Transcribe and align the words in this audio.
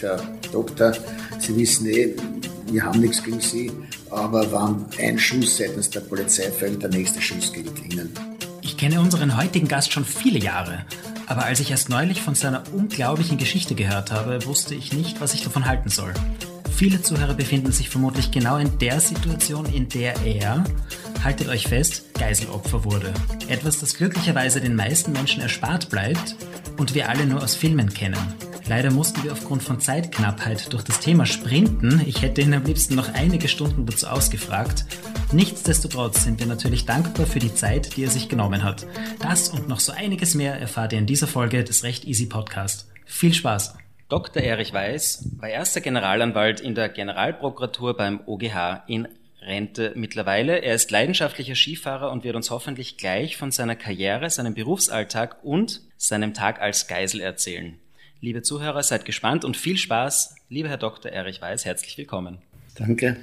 Herr 0.00 0.20
Doktor, 0.52 0.92
Sie 1.38 1.56
wissen 1.56 1.86
eh, 1.86 2.14
wir 2.66 2.82
haben 2.84 3.00
nichts 3.00 3.22
gegen 3.22 3.40
Sie, 3.40 3.70
aber 4.10 4.50
wann 4.50 4.86
ein 4.98 5.18
Schuss 5.18 5.58
seitens 5.58 5.90
der 5.90 6.00
Polizei 6.00 6.50
fällt, 6.50 6.82
der 6.82 6.90
nächste 6.90 7.20
Schuss 7.20 7.52
gilt 7.52 7.78
Ihnen. 7.90 8.10
Ich 8.62 8.76
kenne 8.76 9.00
unseren 9.00 9.36
heutigen 9.36 9.68
Gast 9.68 9.92
schon 9.92 10.04
viele 10.04 10.38
Jahre, 10.38 10.84
aber 11.26 11.44
als 11.44 11.60
ich 11.60 11.70
erst 11.70 11.88
neulich 11.88 12.22
von 12.22 12.34
seiner 12.34 12.62
unglaublichen 12.72 13.38
Geschichte 13.38 13.74
gehört 13.74 14.10
habe, 14.10 14.44
wusste 14.46 14.74
ich 14.74 14.92
nicht, 14.92 15.20
was 15.20 15.34
ich 15.34 15.42
davon 15.42 15.66
halten 15.66 15.88
soll. 15.88 16.12
Viele 16.74 17.02
Zuhörer 17.02 17.34
befinden 17.34 17.72
sich 17.72 17.90
vermutlich 17.90 18.30
genau 18.30 18.56
in 18.56 18.78
der 18.78 19.00
Situation, 19.00 19.66
in 19.66 19.88
der 19.88 20.14
er, 20.24 20.64
haltet 21.22 21.48
euch 21.48 21.68
fest, 21.68 22.14
Geiselopfer 22.18 22.84
wurde. 22.84 23.12
Etwas, 23.48 23.80
das 23.80 23.94
glücklicherweise 23.94 24.60
den 24.60 24.74
meisten 24.74 25.12
Menschen 25.12 25.42
erspart 25.42 25.90
bleibt 25.90 26.36
und 26.78 26.94
wir 26.94 27.10
alle 27.10 27.26
nur 27.26 27.42
aus 27.42 27.54
Filmen 27.54 27.92
kennen. 27.92 28.49
Leider 28.70 28.92
mussten 28.92 29.24
wir 29.24 29.32
aufgrund 29.32 29.64
von 29.64 29.80
Zeitknappheit 29.80 30.72
durch 30.72 30.84
das 30.84 31.00
Thema 31.00 31.26
sprinten. 31.26 32.04
Ich 32.06 32.22
hätte 32.22 32.40
ihn 32.40 32.54
am 32.54 32.62
liebsten 32.62 32.94
noch 32.94 33.12
einige 33.14 33.48
Stunden 33.48 33.84
dazu 33.84 34.06
ausgefragt. 34.06 34.84
Nichtsdestotrotz 35.32 36.22
sind 36.22 36.38
wir 36.38 36.46
natürlich 36.46 36.86
dankbar 36.86 37.26
für 37.26 37.40
die 37.40 37.52
Zeit, 37.52 37.96
die 37.96 38.04
er 38.04 38.10
sich 38.10 38.28
genommen 38.28 38.62
hat. 38.62 38.86
Das 39.18 39.48
und 39.48 39.66
noch 39.66 39.80
so 39.80 39.90
einiges 39.90 40.36
mehr 40.36 40.54
erfahrt 40.54 40.92
ihr 40.92 41.00
in 41.00 41.06
dieser 41.06 41.26
Folge 41.26 41.64
des 41.64 41.82
Recht 41.82 42.04
Easy 42.04 42.26
Podcast. 42.26 42.88
Viel 43.06 43.34
Spaß! 43.34 43.74
Dr. 44.08 44.40
Erich 44.40 44.72
Weiß 44.72 45.28
war 45.38 45.48
erster 45.48 45.80
Generalanwalt 45.80 46.60
in 46.60 46.76
der 46.76 46.90
Generalprokuratur 46.90 47.96
beim 47.96 48.20
OGH 48.24 48.84
in 48.86 49.08
Rente 49.42 49.94
mittlerweile. 49.96 50.58
Er 50.58 50.76
ist 50.76 50.92
leidenschaftlicher 50.92 51.56
Skifahrer 51.56 52.12
und 52.12 52.22
wird 52.22 52.36
uns 52.36 52.52
hoffentlich 52.52 52.98
gleich 52.98 53.36
von 53.36 53.50
seiner 53.50 53.74
Karriere, 53.74 54.30
seinem 54.30 54.54
Berufsalltag 54.54 55.38
und 55.42 55.80
seinem 55.96 56.34
Tag 56.34 56.60
als 56.60 56.86
Geisel 56.86 57.20
erzählen. 57.20 57.76
Liebe 58.22 58.42
Zuhörer, 58.42 58.82
seid 58.82 59.06
gespannt 59.06 59.46
und 59.46 59.56
viel 59.56 59.78
Spaß. 59.78 60.34
Lieber 60.50 60.68
Herr 60.68 60.76
Dr. 60.76 61.10
Erich 61.10 61.40
Weiß, 61.40 61.64
herzlich 61.64 61.96
willkommen. 61.96 62.36
Danke. 62.74 63.16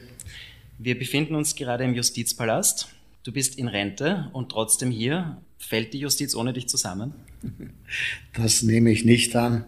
Wir 0.79 0.97
befinden 0.97 1.35
uns 1.35 1.55
gerade 1.55 1.83
im 1.83 1.93
Justizpalast. 1.93 2.87
Du 3.21 3.31
bist 3.31 3.59
in 3.59 3.67
Rente 3.67 4.31
und 4.33 4.49
trotzdem 4.49 4.89
hier. 4.89 5.39
Fällt 5.59 5.93
die 5.93 5.99
Justiz 5.99 6.33
ohne 6.33 6.51
dich 6.51 6.67
zusammen? 6.67 7.13
Das 8.33 8.63
nehme 8.63 8.89
ich 8.89 9.05
nicht 9.05 9.35
an. 9.35 9.65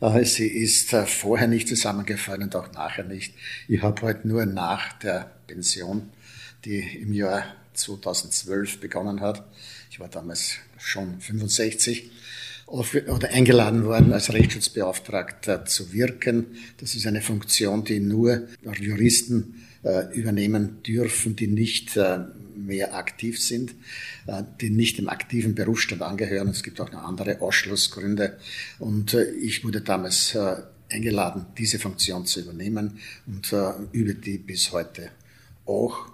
Äh, 0.00 0.24
sie 0.24 0.46
ist 0.46 0.94
äh, 0.94 1.04
vorher 1.04 1.48
nicht 1.48 1.68
zusammengefallen 1.68 2.44
und 2.44 2.56
auch 2.56 2.72
nachher 2.72 3.04
nicht. 3.04 3.34
Ich 3.68 3.82
habe 3.82 4.00
heute 4.00 4.26
nur 4.26 4.46
nach 4.46 4.94
der 4.94 5.32
Pension, 5.48 6.08
die 6.64 6.78
im 6.78 7.12
Jahr 7.12 7.44
2012 7.74 8.80
begonnen 8.80 9.20
hat, 9.20 9.44
ich 9.90 10.00
war 10.00 10.08
damals 10.08 10.56
schon 10.78 11.20
65, 11.20 12.10
oder 12.72 13.28
eingeladen 13.30 13.84
worden, 13.84 14.14
als 14.14 14.32
Rechtsschutzbeauftragter 14.32 15.66
zu 15.66 15.92
wirken. 15.92 16.46
Das 16.78 16.94
ist 16.94 17.06
eine 17.06 17.20
Funktion, 17.20 17.84
die 17.84 18.00
nur 18.00 18.48
Juristen 18.80 19.66
äh, 19.82 20.14
übernehmen 20.14 20.82
dürfen, 20.82 21.36
die 21.36 21.48
nicht 21.48 21.96
äh, 21.98 22.20
mehr 22.56 22.94
aktiv 22.94 23.38
sind, 23.42 23.74
äh, 24.26 24.42
die 24.60 24.70
nicht 24.70 24.96
dem 24.96 25.10
aktiven 25.10 25.54
Berufsstand 25.54 26.00
angehören. 26.00 26.48
Es 26.48 26.62
gibt 26.62 26.80
auch 26.80 26.90
noch 26.90 27.02
andere 27.02 27.42
Ausschlussgründe. 27.42 28.38
Und 28.78 29.14
ich 29.14 29.64
wurde 29.64 29.82
damals 29.82 30.36
eingeladen, 30.90 31.46
diese 31.58 31.78
Funktion 31.78 32.24
zu 32.26 32.40
übernehmen 32.40 32.98
und 33.26 33.54
übe 33.92 34.14
die 34.14 34.38
bis 34.38 34.72
heute 34.72 35.10
auch 35.66 36.11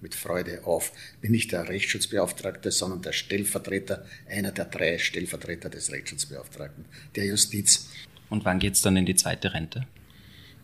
mit 0.00 0.14
Freude 0.14 0.64
auf. 0.64 0.92
Ich 1.14 1.20
bin 1.20 1.32
nicht 1.32 1.52
der 1.52 1.68
Rechtsschutzbeauftragte, 1.68 2.70
sondern 2.70 3.02
der 3.02 3.12
Stellvertreter, 3.12 4.04
einer 4.28 4.52
der 4.52 4.66
drei 4.66 4.98
Stellvertreter 4.98 5.68
des 5.68 5.92
Rechtsschutzbeauftragten 5.92 6.84
der 7.16 7.26
Justiz. 7.26 7.88
Und 8.30 8.44
wann 8.44 8.58
geht 8.58 8.74
es 8.74 8.82
dann 8.82 8.96
in 8.96 9.06
die 9.06 9.16
zweite 9.16 9.52
Rente? 9.52 9.86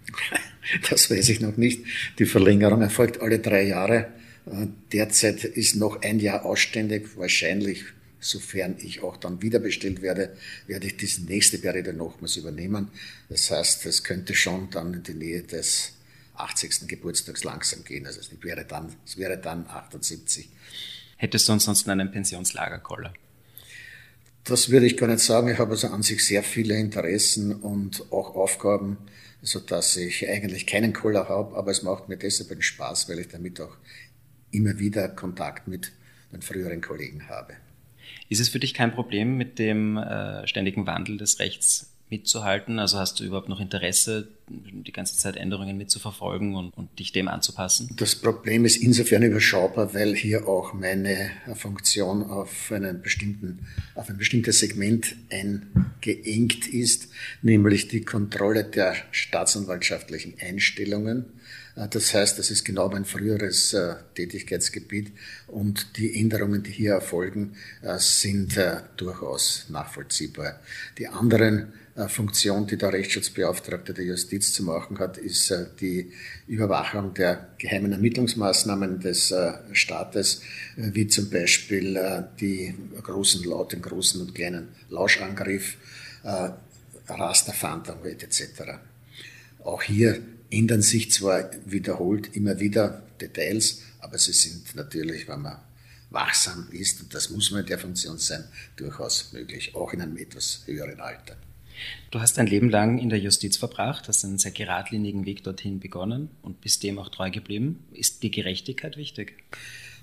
Das 0.89 1.11
weiß 1.11 1.29
ich 1.29 1.41
noch 1.41 1.59
nicht. 1.59 1.85
Die 2.19 2.25
Verlängerung 2.25 2.81
erfolgt 2.81 3.21
alle 3.21 3.39
drei 3.39 3.65
Jahre. 3.65 4.09
Derzeit 4.93 5.45
ist 5.45 5.77
noch 5.77 6.01
ein 6.01 6.20
Jahr 6.20 6.47
ausständig. 6.47 7.19
Wahrscheinlich, 7.19 7.85
sofern 8.19 8.77
ich 8.79 9.03
auch 9.03 9.19
dann 9.19 9.42
wiederbestellt 9.42 10.01
werde, 10.01 10.35
werde 10.67 10.87
ich 10.87 10.97
diese 10.97 11.25
nächste 11.25 11.58
Periode 11.58 11.92
nochmals 11.92 12.37
übernehmen. 12.37 12.89
Das 13.29 13.51
heißt, 13.51 13.85
es 13.85 14.05
könnte 14.05 14.35
schon 14.35 14.70
dann 14.70 14.95
in 14.95 15.03
die 15.03 15.13
Nähe 15.13 15.42
des 15.42 15.92
80. 16.34 16.89
Geburtstags 16.89 17.45
langsam 17.45 17.84
gehen. 17.84 18.06
Also 18.06 18.20
es 18.20 18.30
wäre 18.42 18.64
dann, 18.64 18.95
es 19.05 19.17
wäre 19.17 19.39
dann 19.39 19.67
78. 19.67 20.48
Hättest 21.17 21.48
du 21.48 21.52
ansonsten 21.52 21.90
einen 21.90 22.11
Pensionslagerkoller? 22.11 23.14
Das 24.45 24.68
würde 24.68 24.86
ich 24.86 24.96
gar 24.96 25.06
nicht 25.06 25.20
sagen. 25.20 25.48
Ich 25.48 25.58
habe 25.58 25.70
also 25.70 25.89
an 25.89 26.02
sich 26.02 26.24
sehr 26.24 26.42
viele 26.42 26.77
Interessen 26.77 27.55
und 27.55 28.12
auch 28.12 28.34
Aufgaben, 28.34 28.98
sodass 29.40 29.96
ich 29.96 30.28
eigentlich 30.28 30.67
keinen 30.67 30.92
Koller 30.92 31.28
habe, 31.28 31.56
aber 31.56 31.70
es 31.70 31.83
macht 31.83 32.08
mir 32.08 32.18
deshalb 32.18 32.51
einen 32.51 32.62
Spaß, 32.62 33.08
weil 33.08 33.20
ich 33.20 33.28
damit 33.28 33.61
auch 33.61 33.77
immer 34.51 34.78
wieder 34.78 35.08
Kontakt 35.08 35.66
mit 35.66 35.92
den 36.33 36.42
früheren 36.42 36.80
Kollegen 36.80 37.28
habe. 37.28 37.55
Ist 38.28 38.40
es 38.40 38.51
für 38.51 38.58
dich 38.58 38.74
kein 38.74 38.92
Problem 38.92 39.36
mit 39.36 39.58
dem 39.58 39.96
äh, 39.96 40.46
ständigen 40.46 40.86
Wandel 40.86 41.16
des 41.16 41.39
Rechts 41.39 41.94
mitzuhalten? 42.11 42.79
Also 42.79 42.98
hast 42.98 43.19
du 43.20 43.25
überhaupt 43.25 43.48
noch 43.48 43.61
Interesse, 43.61 44.29
die 44.48 44.92
ganze 44.92 45.17
Zeit 45.17 45.37
Änderungen 45.37 45.77
mitzuverfolgen 45.77 46.55
und, 46.55 46.70
und 46.77 46.98
dich 46.98 47.13
dem 47.13 47.29
anzupassen? 47.29 47.91
Das 47.97 48.15
Problem 48.15 48.65
ist 48.65 48.77
insofern 48.77 49.23
überschaubar, 49.23 49.95
weil 49.95 50.14
hier 50.14 50.47
auch 50.47 50.75
meine 50.75 51.31
Funktion 51.55 52.23
auf, 52.23 52.70
einen 52.70 53.03
bestimmten, 53.03 53.67
auf 53.95 54.09
ein 54.09 54.19
bestimmtes 54.19 54.59
Segment 54.59 55.17
eingeengt 55.31 56.69
ist, 56.69 57.09
nämlich 57.43 57.89
die 57.89 58.03
Kontrolle 58.03 58.64
der 58.64 58.95
staatsanwaltschaftlichen 59.11 60.35
Einstellungen. 60.41 61.27
Das 61.75 62.14
heißt, 62.14 62.39
das 62.39 62.53
ist 62.53 62.64
genau 62.64 62.89
mein 62.89 63.05
früheres 63.05 63.73
äh, 63.73 63.97
Tätigkeitsgebiet 64.14 65.11
und 65.48 65.97
die 65.97 66.20
Änderungen, 66.20 66.63
die 66.63 66.70
hier 66.70 66.93
erfolgen, 66.93 67.57
äh, 67.83 67.98
sind 67.98 68.57
äh, 68.57 68.77
durchaus 68.97 69.67
nachvollziehbar. 69.70 70.61
Die 70.98 71.09
anderen 71.09 71.59
äh, 71.59 71.83
Funktion, 72.09 72.67
die 72.67 72.77
der 72.77 72.93
Rechtsschutzbeauftragte 72.93 73.95
der 73.95 74.05
Justiz 74.05 74.53
zu 74.53 74.65
machen 74.65 74.99
hat, 74.99 75.17
ist 75.17 75.51
äh, 75.53 75.67
die 75.81 76.13
Überwachung 76.49 77.15
der 77.15 77.51
geheimen 77.59 77.93
Ermittlungsmaßnahmen 77.93 78.99
des 78.99 79.31
äh, 79.31 79.53
Staates, 79.73 80.43
wie 80.77 81.07
zum 81.07 81.31
Beispiel 81.31 82.27
die 82.41 82.75
großen, 83.01 83.45
lauten 83.45 83.81
großen 83.81 84.21
und 84.21 84.35
kleinen 84.35 84.69
Lauschangriff, 84.89 85.77
Rasterfahndung 87.07 88.05
etc. 88.05 88.79
Auch 89.63 89.83
hier 89.83 90.21
ändern 90.51 90.83
sich 90.83 91.13
zwar 91.13 91.51
wiederholt 91.65 92.35
immer 92.35 92.59
wieder 92.59 93.03
Details, 93.21 93.83
aber 94.01 94.19
sie 94.19 94.33
sind 94.33 94.75
natürlich, 94.75 95.29
wenn 95.29 95.43
man 95.43 95.59
wachsam 96.11 96.69
ist, 96.71 97.03
und 97.03 97.15
das 97.15 97.31
muss 97.31 97.51
man 97.51 97.61
in 97.61 97.67
der 97.67 97.79
Funktion 97.79 98.19
sein, 98.19 98.45
durchaus 98.77 99.33
möglich, 99.33 99.75
auch 99.75 99.93
in 99.93 100.01
einem 100.01 100.17
etwas 100.17 100.63
höheren 100.67 101.01
Alter. 101.01 101.37
Du 102.11 102.20
hast 102.20 102.39
dein 102.39 102.46
Leben 102.46 102.70
lang 102.70 102.98
in 102.98 103.08
der 103.08 103.18
Justiz 103.18 103.57
verbracht, 103.57 104.08
hast 104.08 104.24
einen 104.24 104.39
sehr 104.39 104.52
geradlinigen 104.52 105.27
Weg 105.27 105.42
dorthin 105.42 105.80
begonnen 105.80 106.30
und 106.42 106.61
bist 106.61 106.83
dem 106.83 106.98
auch 106.98 107.08
treu 107.08 107.30
geblieben. 107.30 107.85
Ist 107.92 108.23
die 108.23 108.30
Gerechtigkeit 108.30 108.96
wichtig? 108.96 109.35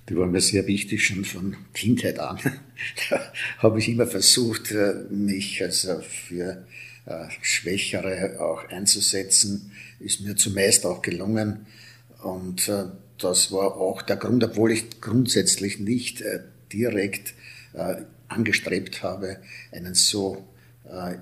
Die 0.10 0.18
war 0.18 0.28
mir 0.28 0.42
sehr 0.42 0.66
wichtig, 0.68 1.06
schon 1.06 1.24
von 1.24 1.56
Kindheit 1.74 2.20
an. 2.20 2.40
Da 3.10 3.32
habe 3.60 3.80
ich 3.80 3.88
immer 3.88 4.08
versucht, 4.08 4.72
äh, 4.72 4.94
mich 5.10 5.62
also 5.62 6.00
für 6.02 6.66
äh, 7.06 7.26
Schwächere 7.42 8.42
auch 8.42 8.68
einzusetzen. 8.70 9.72
Ist 10.00 10.22
mir 10.22 10.36
zumeist 10.36 10.86
auch 10.86 11.02
gelungen. 11.02 11.68
Und 12.24 12.68
äh, 12.68 12.86
das 13.20 13.52
war 13.52 13.76
auch 13.78 14.02
der 14.02 14.16
Grund, 14.16 14.44
obwohl 14.44 14.72
ich 14.72 15.00
grundsätzlich 15.00 15.80
nicht 15.80 16.24
direkt 16.74 17.36
angestrebt 18.28 19.04
habe, 19.04 19.38
einen 19.72 19.94
so 19.94 20.44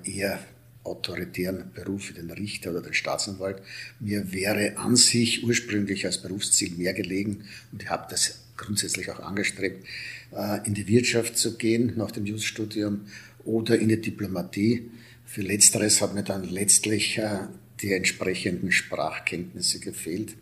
eher 0.04 0.40
autoritären 0.82 1.70
Beruf 1.74 2.10
wie 2.10 2.14
den 2.14 2.30
Richter 2.30 2.70
oder 2.70 2.82
den 2.82 2.94
Staatsanwalt. 2.94 3.62
Mir 3.98 4.32
wäre 4.32 4.76
an 4.78 4.96
sich 4.96 5.44
ursprünglich 5.44 6.06
als 6.06 6.18
Berufsziel 6.18 6.72
mehr 6.76 6.94
gelegen 6.94 7.44
und 7.72 7.82
ich 7.82 7.90
habe 7.90 8.06
das 8.10 8.40
grundsätzlich 8.56 9.10
auch 9.10 9.20
angestrebt, 9.20 9.86
äh, 10.32 10.66
in 10.66 10.74
die 10.74 10.86
Wirtschaft 10.86 11.36
zu 11.38 11.56
gehen 11.56 11.94
nach 11.96 12.10
dem 12.10 12.26
Juststudium 12.26 13.06
oder 13.44 13.78
in 13.78 13.88
die 13.88 14.00
Diplomatie. 14.00 14.90
Für 15.24 15.42
letzteres 15.42 16.00
hat 16.00 16.14
mir 16.14 16.24
dann 16.24 16.44
letztlich 16.44 17.18
äh, 17.18 17.38
die 17.80 17.92
entsprechenden 17.92 18.72
Sprachkenntnisse 18.72 19.80
gefehlt. 19.80 20.34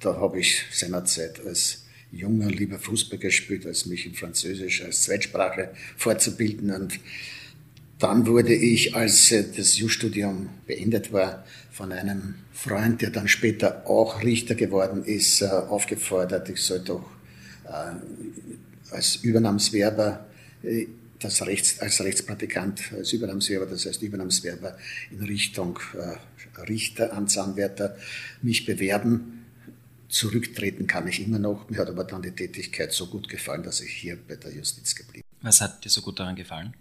Da 0.00 0.16
habe 0.16 0.40
ich 0.40 0.62
seinerzeit 0.72 1.44
als 1.46 1.84
junger 2.12 2.50
lieber 2.50 2.78
Fußball 2.78 3.18
gespielt, 3.18 3.66
als 3.66 3.86
mich 3.86 4.06
in 4.06 4.14
Französisch 4.14 4.82
als 4.82 5.02
Zweitsprache 5.02 5.74
fortzubilden 5.96 6.70
und 6.70 6.98
dann 7.98 8.26
wurde 8.26 8.54
ich, 8.54 8.94
als 8.94 9.32
äh, 9.32 9.44
das 9.56 9.78
Jus-Studium 9.78 10.50
beendet 10.66 11.12
war, 11.12 11.44
von 11.70 11.92
einem 11.92 12.36
Freund, 12.52 13.02
der 13.02 13.10
dann 13.10 13.28
später 13.28 13.86
auch 13.86 14.22
Richter 14.22 14.54
geworden 14.54 15.04
ist, 15.04 15.42
äh, 15.42 15.46
aufgefordert, 15.46 16.48
ich 16.48 16.62
soll 16.62 16.80
doch 16.80 17.04
äh, 17.64 18.94
als 18.94 19.16
Übernahmswerber 19.16 20.26
das 21.18 21.46
Rechts, 21.46 21.80
als 21.80 22.00
Rechtspraktikant, 22.00 22.92
als 22.92 23.12
Übernahmswerber, 23.12 23.66
das 23.66 23.86
heißt 23.86 24.02
Übernahmswerber 24.02 24.76
in 25.10 25.22
Richtung 25.24 25.78
Richter, 26.68 27.12
Amtsanwärter, 27.12 27.96
mich 28.42 28.64
bewerben. 28.64 29.44
Zurücktreten 30.08 30.86
kann 30.86 31.08
ich 31.08 31.24
immer 31.24 31.38
noch. 31.38 31.68
Mir 31.68 31.78
hat 31.78 31.88
aber 31.88 32.04
dann 32.04 32.22
die 32.22 32.30
Tätigkeit 32.30 32.92
so 32.92 33.06
gut 33.06 33.28
gefallen, 33.28 33.62
dass 33.62 33.80
ich 33.80 33.92
hier 33.92 34.16
bei 34.16 34.36
der 34.36 34.54
Justiz 34.54 34.94
geblieben 34.94 35.26
bin. 35.28 35.46
Was 35.46 35.60
hat 35.60 35.84
dir 35.84 35.90
so 35.90 36.00
gut 36.00 36.18
daran 36.18 36.36
gefallen? 36.36 36.74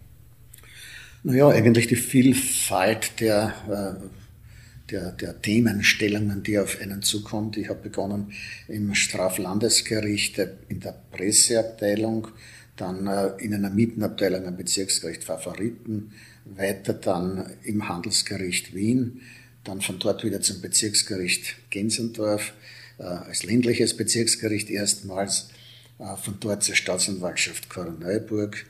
Naja, 1.28 1.50
eigentlich 1.50 1.88
die 1.88 1.96
Vielfalt 1.96 3.20
der, 3.20 3.56
äh, 3.68 4.92
der, 4.92 5.12
der 5.12 5.42
Themenstellungen, 5.42 6.44
die 6.44 6.60
auf 6.60 6.80
einen 6.80 7.02
zukommt. 7.02 7.58
Ich 7.58 7.68
habe 7.68 7.82
begonnen 7.82 8.32
im 8.68 8.94
Straflandesgericht 8.94 10.38
äh, 10.38 10.50
in 10.70 10.82
der 10.82 10.96
Presseabteilung, 11.10 12.28
dann 12.76 13.08
äh, 13.08 13.32
in 13.40 13.56
einer 13.56 13.72
Mietenabteilung 13.72 14.46
am 14.46 14.56
Bezirksgericht 14.56 15.24
Favoriten, 15.24 16.12
weiter 16.46 16.94
dann 16.94 17.54
im 17.64 17.90
Handelsgericht 17.90 18.76
Wien, 18.76 19.22
dann 19.64 19.82
von 19.82 19.98
dort 19.98 20.24
wieder 20.24 20.42
zum 20.42 20.62
Bezirksgericht 20.62 21.56
Gensendorf, 21.72 22.54
als 23.00 23.44
ländliches 23.44 23.98
Bezirksgericht 23.98 24.70
erstmals, 24.70 25.50
von 25.98 26.38
dort 26.40 26.64
zur 26.64 26.76
Staatsanwaltschaft 26.76 27.68
Korneuburg 27.68 28.68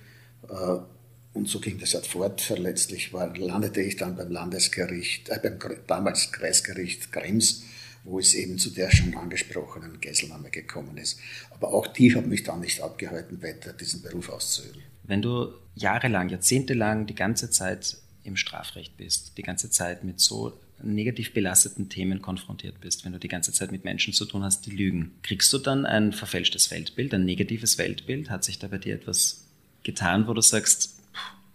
und 1.36 1.48
so 1.48 1.60
ging 1.60 1.78
das 1.80 1.94
halt 1.94 2.08
fort. 2.08 2.50
Letztlich 2.58 3.14
war, 3.14 3.38
landete 3.38 3.82
ich 3.82 3.96
dann 3.98 4.16
beim 4.16 4.32
Landesgericht, 4.32 5.30
äh, 5.30 5.40
beim 5.42 5.60
damals 5.86 6.32
Kreisgericht 6.32 7.12
Krems 7.12 7.64
wo 8.06 8.20
es 8.20 8.34
eben 8.36 8.58
zu 8.58 8.70
der 8.70 8.92
schon 8.92 9.18
angesprochenen 9.18 10.00
Geiselnahme 10.00 10.52
gekommen 10.52 10.98
ist. 10.98 11.20
Aber 11.52 11.74
auch 11.74 11.88
die 11.88 12.16
hat 12.16 12.28
mich 12.28 12.44
dann 12.44 12.62
nicht 12.62 12.82
abgehalten, 12.82 13.42
weiter 13.42 13.74
diesen 13.74 14.02
Beruf 14.02 14.30
auszuüben. 14.30 14.82
Wenn 15.04 15.22
du 15.22 15.54
jahrelang, 15.74 16.30
jahrzehntelang 16.30 17.08
die 17.08 17.16
ganze 17.16 17.50
Zeit 17.50 17.98
im 18.24 18.38
Strafrecht 18.38 18.96
bist, 18.98 19.38
die 19.38 19.42
ganze 19.42 19.70
Zeit 19.70 20.04
mit 20.04 20.20
so 20.20 20.54
negativ 20.82 21.34
belasteten 21.34 21.90
Themen 21.90 22.22
konfrontiert 22.22 22.80
bist, 22.80 23.06
wenn 23.06 23.14
du 23.14 23.20
die 23.20 23.28
ganze 23.28 23.52
Zeit 23.54 23.72
mit 23.72 23.86
Menschen 23.86 24.14
zu 24.14 24.26
tun 24.26 24.44
hast, 24.44 24.66
die 24.66 24.72
lügen, 24.72 25.16
kriegst 25.24 25.52
du 25.54 25.58
dann 25.58 25.86
ein 25.86 26.12
verfälschtes 26.12 26.70
Weltbild, 26.70 27.14
ein 27.14 27.26
negatives 27.26 27.78
Weltbild? 27.78 28.30
Hat 28.30 28.44
sich 28.44 28.60
da 28.60 28.68
bei 28.68 28.78
dir 28.78 28.96
etwas 28.96 29.46
getan, 29.84 30.28
wo 30.28 30.34
du 30.34 30.42
sagst, 30.42 30.95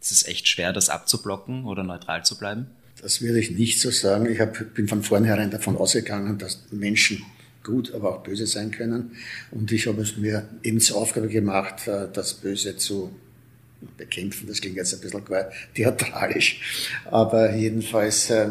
es 0.00 0.10
ist 0.10 0.28
echt 0.28 0.48
schwer, 0.48 0.72
das 0.72 0.88
abzublocken 0.88 1.64
oder 1.64 1.84
neutral 1.84 2.24
zu 2.24 2.38
bleiben? 2.38 2.66
Das 3.02 3.22
würde 3.22 3.40
ich 3.40 3.50
nicht 3.50 3.80
so 3.80 3.90
sagen. 3.90 4.30
Ich 4.30 4.40
hab, 4.40 4.74
bin 4.74 4.88
von 4.88 5.02
vornherein 5.02 5.50
davon 5.50 5.76
ausgegangen, 5.76 6.38
dass 6.38 6.64
Menschen 6.70 7.22
gut, 7.62 7.94
aber 7.94 8.14
auch 8.14 8.22
böse 8.22 8.46
sein 8.46 8.70
können. 8.70 9.12
Und 9.50 9.72
ich 9.72 9.86
habe 9.86 10.02
es 10.02 10.16
mir 10.16 10.48
eben 10.62 10.80
zur 10.80 10.98
Aufgabe 10.98 11.28
gemacht, 11.28 11.86
äh, 11.86 12.08
das 12.12 12.34
Böse 12.34 12.76
zu 12.76 13.10
bekämpfen. 13.96 14.46
Das 14.46 14.60
klingt 14.60 14.76
jetzt 14.76 14.94
ein 14.94 15.00
bisschen 15.00 15.24
theatralisch. 15.74 16.98
Aber 17.06 17.54
jedenfalls 17.54 18.30
äh, 18.30 18.48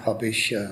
habe 0.00 0.28
ich 0.28 0.52
äh, 0.52 0.68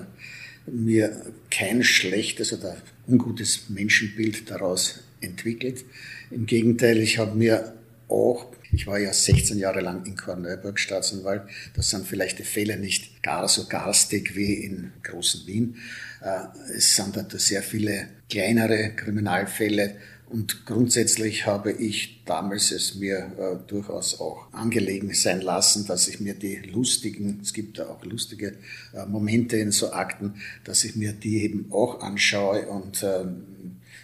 mir 0.67 1.25
kein 1.50 1.82
schlechtes 1.82 2.53
oder 2.53 2.76
ungutes 3.06 3.70
Menschenbild 3.70 4.50
daraus 4.50 5.00
entwickelt. 5.20 5.85
Im 6.31 6.46
Gegenteil, 6.46 6.99
ich 6.99 7.19
habe 7.19 7.37
mir 7.37 7.75
auch 8.08 8.46
ich 8.72 8.87
war 8.87 8.99
ja 8.99 9.12
16 9.12 9.58
Jahre 9.58 9.81
lang 9.81 10.05
in 10.06 10.17
Korneuburg 10.17 10.78
Staatsanwalt. 10.78 11.43
Das 11.75 11.90
sind 11.90 12.06
vielleicht 12.06 12.38
die 12.38 12.44
Fälle 12.44 12.76
nicht 12.76 13.22
gar 13.22 13.49
so 13.49 13.67
garstig 13.67 14.37
wie 14.37 14.55
in 14.55 14.93
großen 15.02 15.46
Wien. 15.46 15.76
Äh, 16.22 16.76
es 16.76 16.94
sind 16.94 17.17
da 17.17 17.25
sehr 17.38 17.62
viele 17.62 18.08
kleinere 18.28 18.90
Kriminalfälle. 18.94 19.96
Und 20.28 20.64
grundsätzlich 20.64 21.46
habe 21.46 21.72
ich 21.72 22.22
damals 22.25 22.70
es 22.70 22.94
mir 22.94 23.32
äh, 23.37 23.69
durchaus 23.69 24.20
auch 24.20 24.46
angelegen 24.52 25.12
sein 25.12 25.40
lassen, 25.40 25.87
dass 25.88 26.06
ich 26.06 26.20
mir 26.20 26.34
die 26.34 26.56
lustigen, 26.56 27.40
es 27.43 27.52
gibt 27.52 27.81
da 27.81 27.88
auch 27.88 28.05
lustige 28.05 28.55
äh, 28.94 29.06
Momente 29.06 29.56
in 29.56 29.72
so 29.72 29.93
Akten, 29.93 30.34
dass 30.62 30.84
ich 30.84 30.94
mir 30.94 31.12
die 31.12 31.43
eben 31.43 31.67
auch 31.72 32.00
anschaue 32.00 32.69
und, 32.69 33.02
äh, 33.02 33.25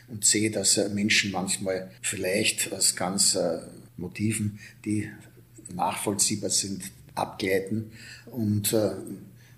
und 0.09 0.25
sehe, 0.25 0.51
dass 0.51 0.77
Menschen 0.93 1.31
manchmal 1.31 1.93
vielleicht 2.03 2.73
aus 2.73 2.97
ganz 2.97 3.39
Motiven, 3.97 4.59
die 4.85 5.11
nachvollziehbar 5.75 6.51
sind, 6.51 6.83
abgleiten 7.15 7.91
und 8.27 8.73
äh, 8.73 8.93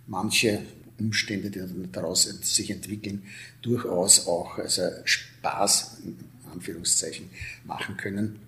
manche 0.06 0.62
Umstände, 0.98 1.50
die 1.50 1.60
daraus 1.92 2.24
sich 2.24 2.70
entwickeln, 2.70 3.22
durchaus 3.62 4.26
auch 4.26 4.58
also 4.58 4.82
Spaß, 5.04 5.98
in 6.04 6.16
Anführungszeichen, 6.52 7.28
machen 7.64 7.96
können. 7.96 8.38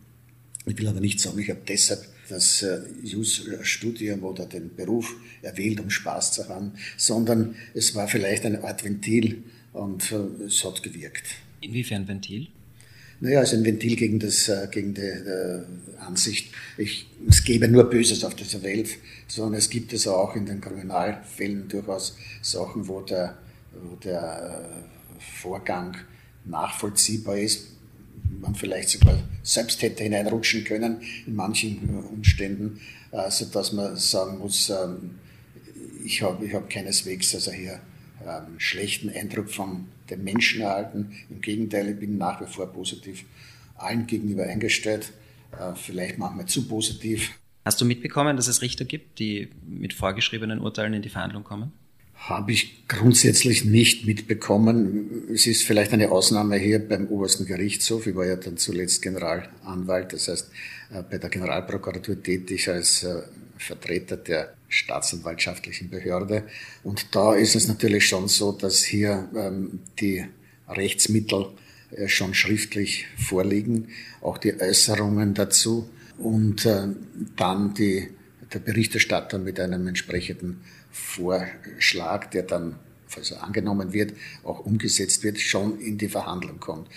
Ich 0.66 0.76
will 0.78 0.88
aber 0.88 1.00
nicht 1.00 1.20
sagen, 1.20 1.38
ich 1.38 1.50
habe 1.50 1.60
deshalb 1.66 2.06
das 2.28 2.62
äh, 2.62 2.80
Jus-Studium 3.02 4.22
oder 4.22 4.46
den 4.46 4.74
Beruf 4.74 5.14
erwählt, 5.42 5.80
um 5.80 5.90
Spaß 5.90 6.32
zu 6.32 6.48
haben, 6.48 6.72
sondern 6.96 7.56
es 7.74 7.94
war 7.94 8.08
vielleicht 8.08 8.44
eine 8.44 8.62
Art 8.62 8.84
Ventil 8.84 9.42
und 9.72 10.12
äh, 10.12 10.44
es 10.44 10.64
hat 10.64 10.82
gewirkt. 10.82 11.26
Inwiefern 11.60 12.06
Ventil? 12.06 12.48
Naja, 13.20 13.40
also 13.40 13.56
ein 13.56 13.64
Ventil 13.64 13.96
gegen, 13.96 14.18
das, 14.18 14.48
äh, 14.48 14.66
gegen 14.70 14.94
die, 14.94 15.00
die 15.00 15.98
Ansicht, 15.98 16.52
ich, 16.78 17.06
es 17.28 17.44
gäbe 17.44 17.68
nur 17.68 17.84
Böses 17.84 18.24
auf 18.24 18.34
dieser 18.34 18.62
Welt, 18.62 18.96
sondern 19.28 19.58
es 19.58 19.68
gibt 19.68 19.92
es 19.92 20.06
auch 20.06 20.34
in 20.36 20.46
den 20.46 20.60
Kriminalfällen 20.60 21.68
durchaus 21.68 22.16
Sachen, 22.40 22.88
wo 22.88 23.02
der, 23.02 23.36
wo 23.72 23.96
der 23.96 24.80
äh, 25.18 25.20
Vorgang 25.40 25.96
nachvollziehbar 26.46 27.36
ist, 27.36 27.66
man 28.40 28.54
vielleicht 28.54 28.90
sogar 28.90 29.22
selbst 29.42 29.82
hätte 29.82 30.02
hineinrutschen 30.02 30.64
können 30.64 31.02
in 31.26 31.34
manchen 31.34 31.88
Umständen, 32.10 32.80
äh, 33.12 33.30
sodass 33.30 33.72
man 33.72 33.96
sagen 33.96 34.38
muss, 34.38 34.70
ähm, 34.70 35.18
ich 36.04 36.22
habe 36.22 36.44
ich 36.44 36.54
hab 36.54 36.70
keineswegs 36.70 37.34
also 37.34 37.52
hier 37.52 37.80
einen 38.24 38.54
ähm, 38.54 38.60
schlechten 38.60 39.10
Eindruck 39.10 39.50
von 39.50 39.86
den 40.10 40.24
Menschen 40.24 40.62
erhalten. 40.62 41.12
Im 41.28 41.40
Gegenteil, 41.40 41.88
ich 41.88 41.98
bin 41.98 42.18
nach 42.18 42.40
wie 42.40 42.46
vor 42.46 42.66
positiv 42.72 43.24
allen 43.76 44.06
gegenüber 44.06 44.44
eingestellt. 44.44 45.12
Äh, 45.52 45.74
vielleicht 45.74 46.18
manchmal 46.18 46.46
zu 46.46 46.68
positiv. 46.68 47.38
Hast 47.64 47.80
du 47.80 47.84
mitbekommen, 47.84 48.36
dass 48.36 48.48
es 48.48 48.62
Richter 48.62 48.84
gibt, 48.84 49.18
die 49.18 49.50
mit 49.66 49.92
vorgeschriebenen 49.92 50.60
Urteilen 50.60 50.94
in 50.94 51.02
die 51.02 51.08
Verhandlung 51.08 51.44
kommen? 51.44 51.72
Habe 52.28 52.52
ich 52.52 52.86
grundsätzlich 52.86 53.64
nicht 53.64 54.06
mitbekommen. 54.06 55.26
Es 55.32 55.46
ist 55.46 55.62
vielleicht 55.64 55.94
eine 55.94 56.10
Ausnahme 56.10 56.58
hier 56.58 56.78
beim 56.78 57.06
obersten 57.06 57.46
Gerichtshof. 57.46 58.06
Ich 58.06 58.14
war 58.14 58.26
ja 58.26 58.36
dann 58.36 58.58
zuletzt 58.58 59.00
Generalanwalt, 59.00 60.12
das 60.12 60.28
heißt 60.28 60.50
äh, 60.92 61.02
bei 61.02 61.16
der 61.16 61.30
Generalprokuratur 61.30 62.22
tätig 62.22 62.68
als 62.68 63.04
äh, 63.04 63.22
Vertreter 63.56 64.18
der 64.18 64.52
staatsanwaltschaftlichen 64.68 65.88
Behörde. 65.88 66.44
Und 66.84 67.14
da 67.14 67.34
ist 67.34 67.56
es 67.56 67.68
natürlich 67.68 68.06
schon 68.06 68.28
so, 68.28 68.52
dass 68.52 68.84
hier 68.84 69.28
ähm, 69.34 69.80
die 69.98 70.26
Rechtsmittel 70.68 71.46
äh, 71.90 72.06
schon 72.06 72.34
schriftlich 72.34 73.06
vorliegen, 73.16 73.88
auch 74.20 74.36
die 74.36 74.60
Äußerungen 74.60 75.32
dazu 75.32 75.88
und 76.18 76.68
dann 77.36 77.72
die, 77.72 78.10
der 78.52 78.58
Berichterstatter 78.58 79.38
mit 79.38 79.58
einem 79.58 79.88
entsprechenden 79.88 80.60
Vorschlag, 80.90 82.30
der 82.30 82.42
dann, 82.42 82.76
falls 83.06 83.30
er 83.30 83.42
angenommen 83.42 83.92
wird, 83.92 84.12
auch 84.44 84.60
umgesetzt 84.60 85.22
wird, 85.24 85.38
schon 85.38 85.80
in 85.80 85.98
die 85.98 86.08
Verhandlung 86.08 86.60
kommt. 86.60 86.88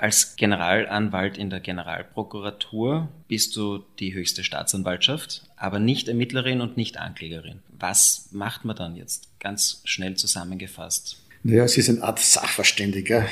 Als 0.00 0.36
Generalanwalt 0.36 1.36
in 1.36 1.50
der 1.50 1.60
Generalprokuratur 1.60 3.10
bist 3.28 3.54
du 3.56 3.84
die 3.98 4.14
höchste 4.14 4.44
Staatsanwaltschaft, 4.44 5.44
aber 5.56 5.78
nicht 5.78 6.08
Ermittlerin 6.08 6.62
und 6.62 6.78
nicht 6.78 6.96
Anklägerin. 6.96 7.58
Was 7.78 8.28
macht 8.32 8.64
man 8.64 8.76
dann 8.76 8.96
jetzt 8.96 9.28
ganz 9.40 9.82
schnell 9.84 10.14
zusammengefasst? 10.16 11.22
Naja, 11.42 11.68
sie 11.68 11.80
ist 11.80 11.90
eine 11.90 12.02
Art 12.02 12.18
Sachverständiger, 12.18 13.26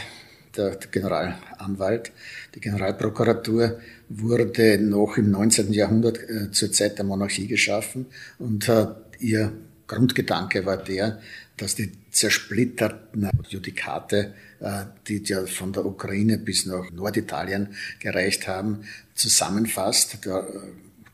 der, 0.57 0.77
Generalanwalt. 0.77 2.13
Die 2.55 2.61
Generalprokuratur 2.61 3.81
wurde 4.11 4.79
noch 4.79 5.17
im 5.17 5.31
19. 5.31 5.73
Jahrhundert 5.73 6.19
äh, 6.19 6.51
zur 6.51 6.71
Zeit 6.71 6.99
der 6.99 7.07
Monarchie 7.07 7.47
geschaffen 7.47 8.05
und 8.39 8.69
äh, 8.69 8.89
ihr 9.21 9.53
Grundgedanke 9.89 10.65
war 10.65 10.77
der, 10.77 11.21
dass 11.57 11.75
die 11.75 11.91
zersplitterten 12.11 13.29
Judikate, 13.49 14.35
äh, 14.61 14.85
die 15.09 15.23
ja 15.25 15.45
von 15.47 15.73
der 15.73 15.85
Ukraine 15.85 16.39
bis 16.39 16.67
nach 16.67 16.91
Norditalien 16.93 17.75
gereicht 17.99 18.47
haben, 18.47 18.85
zusammenfasst. 19.15 20.25
Der 20.25 20.37
äh, 20.37 20.59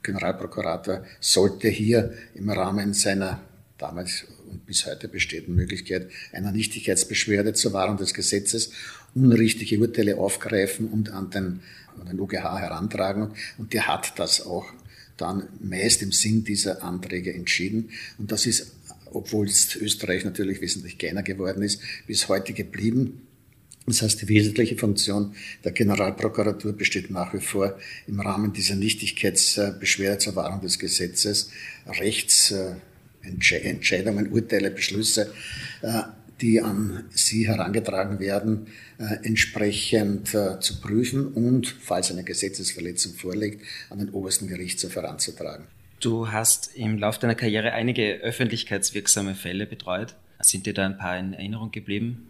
Generalprokurator 0.03 1.05
sollte 1.21 1.69
hier 1.69 2.13
im 2.35 2.51
Rahmen 2.51 2.93
seiner 2.93 3.41
damals 3.79 4.27
und 4.51 4.67
bis 4.67 4.87
heute 4.87 5.09
bestehenden 5.09 5.55
Möglichkeit 5.55 6.11
einer 6.33 6.53
Nichtigkeitsbeschwerde 6.53 7.55
zur 7.55 7.73
Wahrung 7.73 7.97
des 7.97 8.13
Gesetzes 8.13 8.71
unrichtige 9.15 9.79
Urteile 9.79 10.19
aufgreifen 10.19 10.89
und 10.89 11.11
an 11.11 11.31
den, 11.31 11.61
an 12.01 12.07
den 12.09 12.21
UGH 12.21 12.59
herantragen. 12.59 13.35
Und 13.59 13.73
der 13.73 13.87
hat 13.87 14.19
das 14.19 14.45
auch 14.45 14.67
dann 15.17 15.49
meist 15.61 16.03
im 16.03 16.13
Sinn 16.13 16.45
dieser 16.45 16.83
Anträge 16.83 17.33
entschieden. 17.33 17.91
Und 18.19 18.33
das 18.33 18.47
ist 18.47 18.73
obwohl 19.15 19.47
Österreich 19.47 20.25
natürlich 20.25 20.61
wesentlich 20.61 20.99
kleiner 20.99 21.23
geworden 21.23 21.63
ist, 21.63 21.81
bis 22.07 22.29
heute 22.29 22.53
geblieben. 22.53 23.23
Das 23.87 24.03
heißt, 24.03 24.21
die 24.23 24.29
wesentliche 24.29 24.77
Funktion 24.77 25.35
der 25.63 25.71
Generalprokuratur 25.73 26.73
besteht 26.73 27.11
nach 27.11 27.35
wie 27.35 27.41
vor 27.41 27.79
im 28.07 28.21
Rahmen 28.21 28.53
dieser 28.53 28.77
Nichtigkeitsbeschwerde 28.77 30.19
zur 30.19 30.37
Wahrung 30.37 30.61
des 30.63 30.79
Gesetzes 30.79 31.51
Rechtsentscheidungen, 31.87 34.33
Urteile, 34.33 34.71
Beschlüsse, 34.71 35.35
äh, 35.83 36.03
die 36.41 36.61
an 36.61 37.05
Sie 37.11 37.47
herangetragen 37.47 38.19
werden, 38.19 38.67
äh, 38.99 39.27
entsprechend 39.27 40.35
äh, 40.35 40.61
zu 40.61 40.81
prüfen 40.81 41.29
und, 41.29 41.69
falls 41.69 42.11
eine 42.11 42.25
Gesetzesverletzung 42.25 43.15
vorliegt, 43.15 43.65
an 43.91 43.99
den 43.99 44.11
obersten 44.11 44.49
Gerichtshof 44.49 44.97
heranzutragen. 44.97 45.67
Du 46.01 46.31
hast 46.31 46.77
im 46.77 46.99
Laufe 46.99 47.21
deiner 47.21 47.35
Karriere 47.35 47.73
einige 47.73 48.17
öffentlichkeitswirksame 48.17 49.35
Fälle 49.35 49.67
betreut. 49.67 50.17
Sind 50.43 50.67
dir 50.67 50.75
da 50.75 50.85
ein 50.85 50.99
paar 50.99 51.19
in 51.19 51.33
Erinnerung 51.33 51.71
geblieben? 51.71 52.27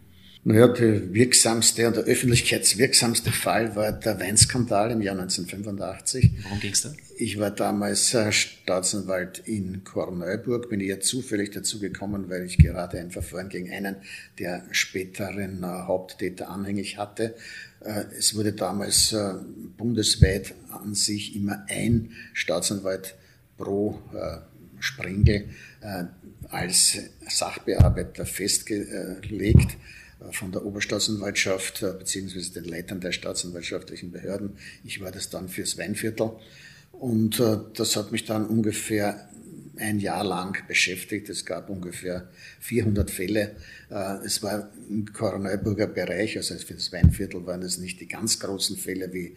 Naja, 0.47 0.67
der 0.67 1.11
wirksamste 1.11 1.87
und 1.87 1.95
der 1.95 2.03
öffentlichkeitswirksamste 2.03 3.31
Fall 3.31 3.75
war 3.75 3.91
der 3.91 4.19
Weinskandal 4.19 4.91
im 4.91 5.01
Jahr 5.01 5.19
1985. 5.19 6.33
Worum 6.43 6.59
ging's 6.59 6.83
da? 6.83 6.93
Ich 7.17 7.39
war 7.39 7.49
damals 7.49 8.13
äh, 8.13 8.31
Staatsanwalt 8.31 9.39
in 9.39 9.83
Korneuburg, 9.83 10.69
bin 10.69 10.81
eher 10.81 10.99
zufällig 11.01 11.49
dazu 11.49 11.79
gekommen, 11.79 12.29
weil 12.29 12.45
ich 12.45 12.59
gerade 12.59 12.99
ein 12.99 13.09
Verfahren 13.09 13.49
gegen 13.49 13.71
einen 13.71 13.95
der 14.37 14.67
späteren 14.69 15.63
äh, 15.63 15.65
Haupttäter 15.65 16.47
anhängig 16.51 16.99
hatte. 16.99 17.33
Äh, 17.79 18.03
es 18.15 18.35
wurde 18.35 18.53
damals 18.53 19.15
bundesweit 19.77 20.53
an 20.69 20.93
sich 20.93 21.35
immer 21.35 21.65
ein 21.69 22.11
Staatsanwalt 22.33 23.15
pro 23.57 23.99
Sprengel 24.79 25.49
als 26.49 26.99
Sachbearbeiter 27.27 28.25
festgelegt 28.27 29.77
von 30.31 30.51
der 30.51 30.65
Oberstaatsanwaltschaft 30.65 31.83
äh, 31.83 31.93
bzw. 31.97 32.49
den 32.53 32.65
Leitern 32.65 32.99
der 32.99 33.11
staatsanwaltschaftlichen 33.11 34.11
Behörden. 34.11 34.57
Ich 34.83 35.01
war 35.01 35.11
das 35.11 35.29
dann 35.29 35.49
fürs 35.49 35.77
Weinviertel 35.77 36.31
und 36.91 37.39
äh, 37.39 37.57
das 37.73 37.95
hat 37.95 38.11
mich 38.11 38.25
dann 38.25 38.45
ungefähr 38.45 39.29
ein 39.77 39.99
Jahr 39.99 40.23
lang 40.23 40.57
beschäftigt. 40.67 41.27
Es 41.27 41.45
gab 41.45 41.69
ungefähr 41.69 42.29
400 42.61 43.11
Fälle. 43.11 43.55
Äh, 43.89 44.25
es 44.25 44.41
war 44.41 44.69
im 44.89 45.11
Korneuburger 45.11 45.87
Bereich, 45.87 46.37
also 46.37 46.55
für 46.55 46.75
das 46.75 46.91
Weinviertel 46.93 47.45
waren 47.45 47.61
es 47.61 47.77
nicht 47.77 47.99
die 47.99 48.07
ganz 48.07 48.39
großen 48.39 48.77
Fälle 48.77 49.13
wie 49.13 49.35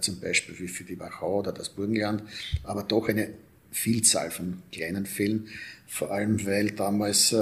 zum 0.00 0.20
Beispiel 0.20 0.58
wie 0.58 0.68
für 0.68 0.84
die 0.84 1.00
Wachau 1.00 1.40
oder 1.40 1.52
das 1.52 1.70
Burgenland, 1.70 2.22
aber 2.62 2.82
doch 2.82 3.08
eine 3.08 3.30
Vielzahl 3.72 4.30
von 4.30 4.62
kleinen 4.72 5.06
Fällen, 5.06 5.48
vor 5.86 6.10
allem 6.10 6.44
weil 6.44 6.72
damals 6.72 7.34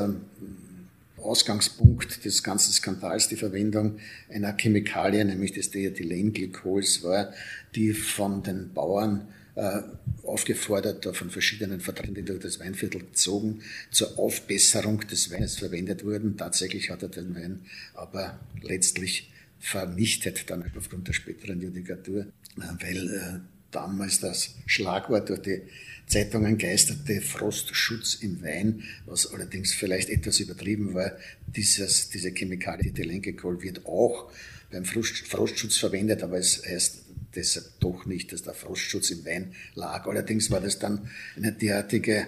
Ausgangspunkt 1.21 2.25
des 2.25 2.43
ganzen 2.43 2.73
Skandals 2.73 3.29
die 3.29 3.37
Verwendung 3.37 3.99
einer 4.29 4.57
Chemikalie, 4.57 5.25
nämlich 5.25 5.53
des 5.53 5.71
Diethylenglykols 5.71 7.03
war, 7.03 7.33
die 7.75 7.93
von 7.93 8.43
den 8.43 8.73
Bauern 8.73 9.29
äh, 9.55 9.83
aufgefordert, 10.23 11.05
von 11.17 11.31
verschiedenen 11.31 11.81
Vertretern, 11.81 12.15
die 12.15 12.25
durch 12.25 12.41
das 12.41 12.61
Weinviertel 12.61 13.01
gezogen, 13.01 13.63
zur 13.91 14.19
Aufbesserung 14.19 15.01
des 15.01 15.33
Weines 15.33 15.59
verwendet 15.59 16.05
wurden. 16.05 16.37
Tatsächlich 16.37 16.91
hat 16.91 17.03
er 17.03 17.09
den 17.09 17.35
Wein 17.35 17.61
aber 17.95 18.39
letztlich 18.63 19.33
vernichtet, 19.59 20.49
dann 20.51 20.65
aufgrund 20.77 21.09
der 21.09 21.13
späteren 21.13 21.61
Judikatur, 21.61 22.21
äh, 22.21 22.61
weil 22.81 23.09
äh, 23.09 23.58
damals 23.71 24.21
das 24.21 24.55
Schlagwort 24.67 25.29
durch 25.29 25.43
die 25.43 25.63
Zeitungen 26.07 26.57
geisterte 26.57 27.21
Frostschutz 27.21 28.17
im 28.17 28.43
Wein, 28.43 28.83
was 29.05 29.33
allerdings 29.33 29.75
vielleicht 29.75 30.09
etwas 30.09 30.41
übertrieben 30.41 30.95
war. 30.95 31.13
Dieses, 31.47 32.09
diese 32.09 32.31
Chemikalie 32.31 32.91
Ethylenglycol 32.91 33.63
wird 33.63 33.85
auch 33.87 34.31
beim 34.71 34.85
Frostschutz 34.85 35.77
verwendet, 35.77 36.23
aber 36.23 36.39
es 36.39 36.63
heißt 36.65 37.03
deshalb 37.35 37.67
doch 37.81 38.07
nicht, 38.07 38.33
dass 38.33 38.43
der 38.43 38.55
Frostschutz 38.55 39.11
im 39.11 39.25
Wein 39.27 39.53
lag. 39.75 40.07
Allerdings 40.07 40.51
war 40.51 40.61
das 40.61 40.79
dann 40.79 41.11
eine 41.37 41.53
derartige 41.53 42.27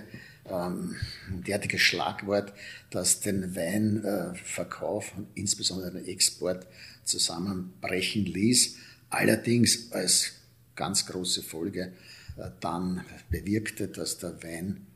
ähm, 0.51 0.97
ein 1.29 1.45
derartiges 1.45 1.81
Schlagwort, 1.81 2.53
das 2.91 3.21
den 3.21 3.55
Weinverkauf 3.55 5.13
und 5.17 5.29
insbesondere 5.35 5.93
den 5.93 6.07
Export 6.07 6.67
zusammenbrechen 7.05 8.25
ließ. 8.25 8.77
Allerdings 9.11 9.93
als 9.93 10.33
ganz 10.81 11.05
große 11.05 11.43
Folge 11.43 11.93
äh, 12.39 12.51
dann 12.61 13.05
bewirkte, 13.29 13.89
dass 13.89 14.17
der 14.17 14.43
Wein, 14.43 14.87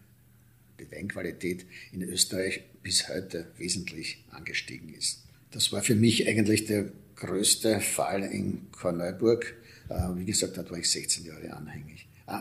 die 0.80 0.90
Weinqualität 0.90 1.66
in 1.92 2.02
Österreich 2.02 2.62
bis 2.82 3.06
heute 3.10 3.46
wesentlich 3.58 4.24
angestiegen 4.30 4.94
ist. 4.94 5.24
Das 5.50 5.72
war 5.72 5.82
für 5.82 5.94
mich 5.94 6.26
eigentlich 6.26 6.64
der 6.64 6.90
größte 7.16 7.80
Fall 7.80 8.22
in 8.22 8.70
Korneuburg. 8.72 9.54
Äh, 9.90 9.94
wie 10.16 10.24
gesagt, 10.24 10.56
dort 10.56 10.70
war 10.70 10.78
ich 10.78 10.88
16 10.90 11.26
Jahre 11.26 11.52
anhängig, 11.52 12.08
äh, 12.26 12.32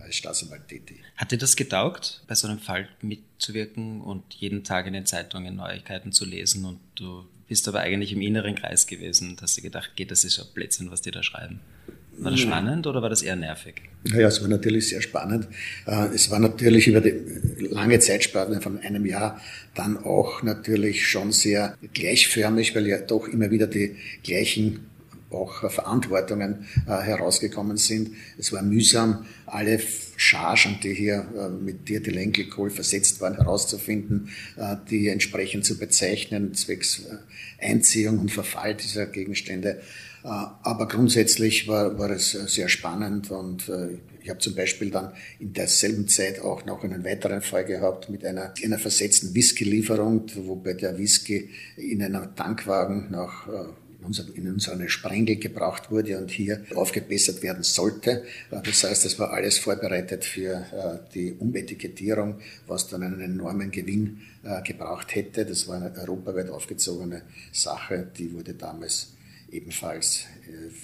als 0.00 0.14
Staatsanwalt 0.16 0.68
tätig. 0.68 1.00
Hat 1.16 1.32
dir 1.32 1.38
das 1.38 1.56
getaugt, 1.56 2.22
bei 2.28 2.36
so 2.36 2.46
einem 2.46 2.60
Fall 2.60 2.88
mitzuwirken 3.02 4.02
und 4.02 4.34
jeden 4.34 4.62
Tag 4.62 4.86
in 4.86 4.92
den 4.92 5.04
Zeitungen 5.04 5.56
Neuigkeiten 5.56 6.12
zu 6.12 6.24
lesen 6.24 6.64
und 6.64 6.78
du 6.94 7.26
bist 7.48 7.66
aber 7.66 7.80
eigentlich 7.80 8.12
im 8.12 8.22
inneren 8.22 8.54
Kreis 8.54 8.86
gewesen 8.86 9.30
und 9.30 9.42
hast 9.42 9.56
dir 9.56 9.62
gedacht, 9.62 9.96
geht 9.96 10.12
das 10.12 10.22
ist 10.22 10.36
ja 10.36 10.44
Blödsinn, 10.54 10.92
was 10.92 11.02
die 11.02 11.10
da 11.10 11.24
schreiben? 11.24 11.60
War 12.18 12.30
das 12.30 12.40
spannend 12.40 12.86
oder 12.86 13.02
war 13.02 13.08
das 13.08 13.22
eher 13.22 13.36
nervig? 13.36 13.82
Naja, 14.04 14.28
es 14.28 14.40
war 14.40 14.48
natürlich 14.48 14.88
sehr 14.88 15.02
spannend. 15.02 15.48
Äh, 15.86 16.06
es 16.14 16.30
war 16.30 16.38
natürlich 16.38 16.86
über 16.86 17.00
die 17.00 17.14
lange 17.58 17.98
Zeitspanne 17.98 18.60
von 18.60 18.78
einem 18.80 19.04
Jahr 19.06 19.40
dann 19.74 19.96
auch 19.96 20.42
natürlich 20.42 21.06
schon 21.08 21.32
sehr 21.32 21.76
gleichförmig, 21.92 22.74
weil 22.74 22.86
ja 22.86 22.98
doch 22.98 23.28
immer 23.28 23.50
wieder 23.50 23.66
die 23.66 23.96
gleichen 24.22 24.86
auch 25.34 25.70
Verantwortungen 25.70 26.66
äh, 26.86 26.90
herausgekommen 26.90 27.76
sind. 27.76 28.10
Es 28.38 28.52
war 28.52 28.62
mühsam, 28.62 29.26
alle 29.46 29.80
Chargen, 30.16 30.78
die 30.82 30.94
hier 30.94 31.26
äh, 31.36 31.48
mit 31.48 31.88
Diethylenglykol 31.88 32.70
versetzt 32.70 33.20
waren, 33.20 33.34
herauszufinden, 33.34 34.30
äh, 34.56 34.76
die 34.88 35.08
entsprechend 35.08 35.64
zu 35.64 35.76
bezeichnen, 35.76 36.54
zwecks 36.54 37.00
äh, 37.00 37.66
Einziehung 37.66 38.20
und 38.20 38.30
Verfall 38.30 38.74
dieser 38.74 39.06
Gegenstände. 39.06 39.80
Äh, 40.24 40.28
aber 40.28 40.88
grundsätzlich 40.88 41.68
war, 41.68 41.98
war 41.98 42.10
es 42.10 42.34
äh, 42.34 42.48
sehr 42.48 42.68
spannend 42.68 43.30
und 43.30 43.70
ich 44.22 44.30
habe 44.30 44.40
zum 44.40 44.54
Beispiel 44.54 44.90
dann 44.90 45.12
in 45.38 45.52
derselben 45.52 46.08
Zeit 46.08 46.40
auch 46.40 46.64
noch 46.64 46.82
einen 46.82 47.04
weiteren 47.04 47.42
Fall 47.42 47.66
gehabt 47.66 48.08
mit 48.08 48.24
einer, 48.24 48.54
einer 48.62 48.78
versetzten 48.78 49.34
Whisky-Lieferung, 49.34 50.24
wobei 50.46 50.72
der 50.72 50.96
Whisky 50.96 51.50
in 51.76 52.02
einem 52.02 52.34
Tankwagen 52.34 53.10
nach 53.10 53.46
in 54.34 54.52
unsere 54.52 54.88
Sprengel 54.88 55.36
gebracht 55.36 55.90
wurde 55.90 56.18
und 56.18 56.30
hier 56.30 56.64
aufgebessert 56.74 57.42
werden 57.42 57.62
sollte. 57.62 58.24
Äh, 58.50 58.60
das 58.62 58.84
heißt, 58.84 59.04
es 59.04 59.18
war 59.18 59.32
alles 59.32 59.58
vorbereitet 59.58 60.24
für 60.24 60.54
äh, 60.54 61.12
die 61.14 61.32
Umetikettierung, 61.32 62.40
was 62.66 62.88
dann 62.88 63.02
einen 63.02 63.20
enormen 63.20 63.70
Gewinn 63.70 64.20
äh, 64.42 64.62
gebraucht 64.62 65.14
hätte. 65.14 65.44
Das 65.46 65.68
war 65.68 65.76
eine 65.76 65.94
europaweit 65.96 66.50
aufgezogene 66.50 67.22
Sache, 67.52 68.06
die 68.16 68.32
wurde 68.32 68.54
damals 68.54 69.13
ebenfalls 69.54 70.26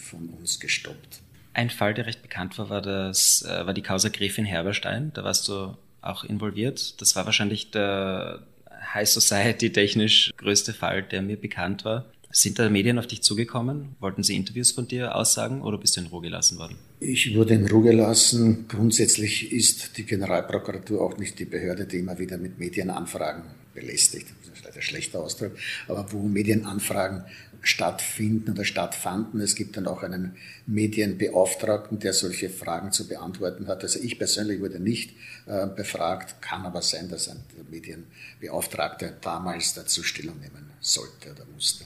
von 0.08 0.28
uns 0.30 0.60
gestoppt. 0.60 1.20
Ein 1.52 1.70
Fall, 1.70 1.94
der 1.94 2.06
recht 2.06 2.22
bekannt 2.22 2.58
war, 2.58 2.70
war, 2.70 2.80
das, 2.80 3.44
war 3.44 3.74
die 3.74 3.82
Causa 3.82 4.08
Gräfin 4.08 4.44
Herberstein. 4.44 5.10
Da 5.14 5.24
warst 5.24 5.48
du 5.48 5.76
auch 6.00 6.24
involviert. 6.24 7.00
Das 7.00 7.16
war 7.16 7.26
wahrscheinlich 7.26 7.70
der 7.70 8.46
High 8.94 9.08
Society 9.08 9.72
technisch 9.72 10.32
größte 10.36 10.72
Fall, 10.72 11.02
der 11.02 11.22
mir 11.22 11.36
bekannt 11.36 11.84
war. 11.84 12.06
Sind 12.32 12.60
da 12.60 12.70
Medien 12.70 12.98
auf 12.98 13.08
dich 13.08 13.22
zugekommen? 13.22 13.96
Wollten 13.98 14.22
sie 14.22 14.36
Interviews 14.36 14.70
von 14.70 14.86
dir 14.86 15.16
aussagen 15.16 15.62
oder 15.62 15.78
bist 15.78 15.96
du 15.96 16.00
in 16.00 16.06
Ruhe 16.06 16.22
gelassen 16.22 16.58
worden? 16.58 16.76
Ich 17.00 17.34
wurde 17.34 17.54
in 17.54 17.66
Ruhe 17.66 17.90
gelassen. 17.90 18.66
Grundsätzlich 18.68 19.52
ist 19.52 19.96
die 19.98 20.04
Generalprokuratur 20.04 21.02
auch 21.02 21.18
nicht 21.18 21.40
die 21.40 21.44
Behörde, 21.44 21.86
die 21.86 21.98
immer 21.98 22.20
wieder 22.20 22.38
mit 22.38 22.60
Medienanfragen 22.60 23.42
belästigt. 23.74 24.26
Das 24.46 24.60
ist 24.60 24.76
ein 24.76 24.82
schlechter 24.82 25.20
Ausdruck. 25.20 25.56
Aber 25.88 26.12
wo 26.12 26.22
Medienanfragen 26.22 27.24
stattfinden 27.62 28.52
oder 28.52 28.64
stattfanden. 28.64 29.40
Es 29.40 29.54
gibt 29.54 29.76
dann 29.76 29.86
auch 29.86 30.02
einen 30.02 30.36
Medienbeauftragten, 30.66 31.98
der 31.98 32.12
solche 32.12 32.50
Fragen 32.50 32.92
zu 32.92 33.08
beantworten 33.08 33.66
hat. 33.68 33.82
Also 33.82 34.00
ich 34.00 34.18
persönlich 34.18 34.60
wurde 34.60 34.80
nicht 34.80 35.12
äh, 35.46 35.66
befragt, 35.66 36.40
kann 36.40 36.64
aber 36.64 36.82
sein, 36.82 37.08
dass 37.08 37.28
ein 37.28 37.42
Medienbeauftragter 37.70 39.12
damals 39.20 39.74
dazu 39.74 40.02
Stellung 40.02 40.38
nehmen 40.40 40.70
sollte 40.80 41.32
oder 41.32 41.44
musste. 41.54 41.84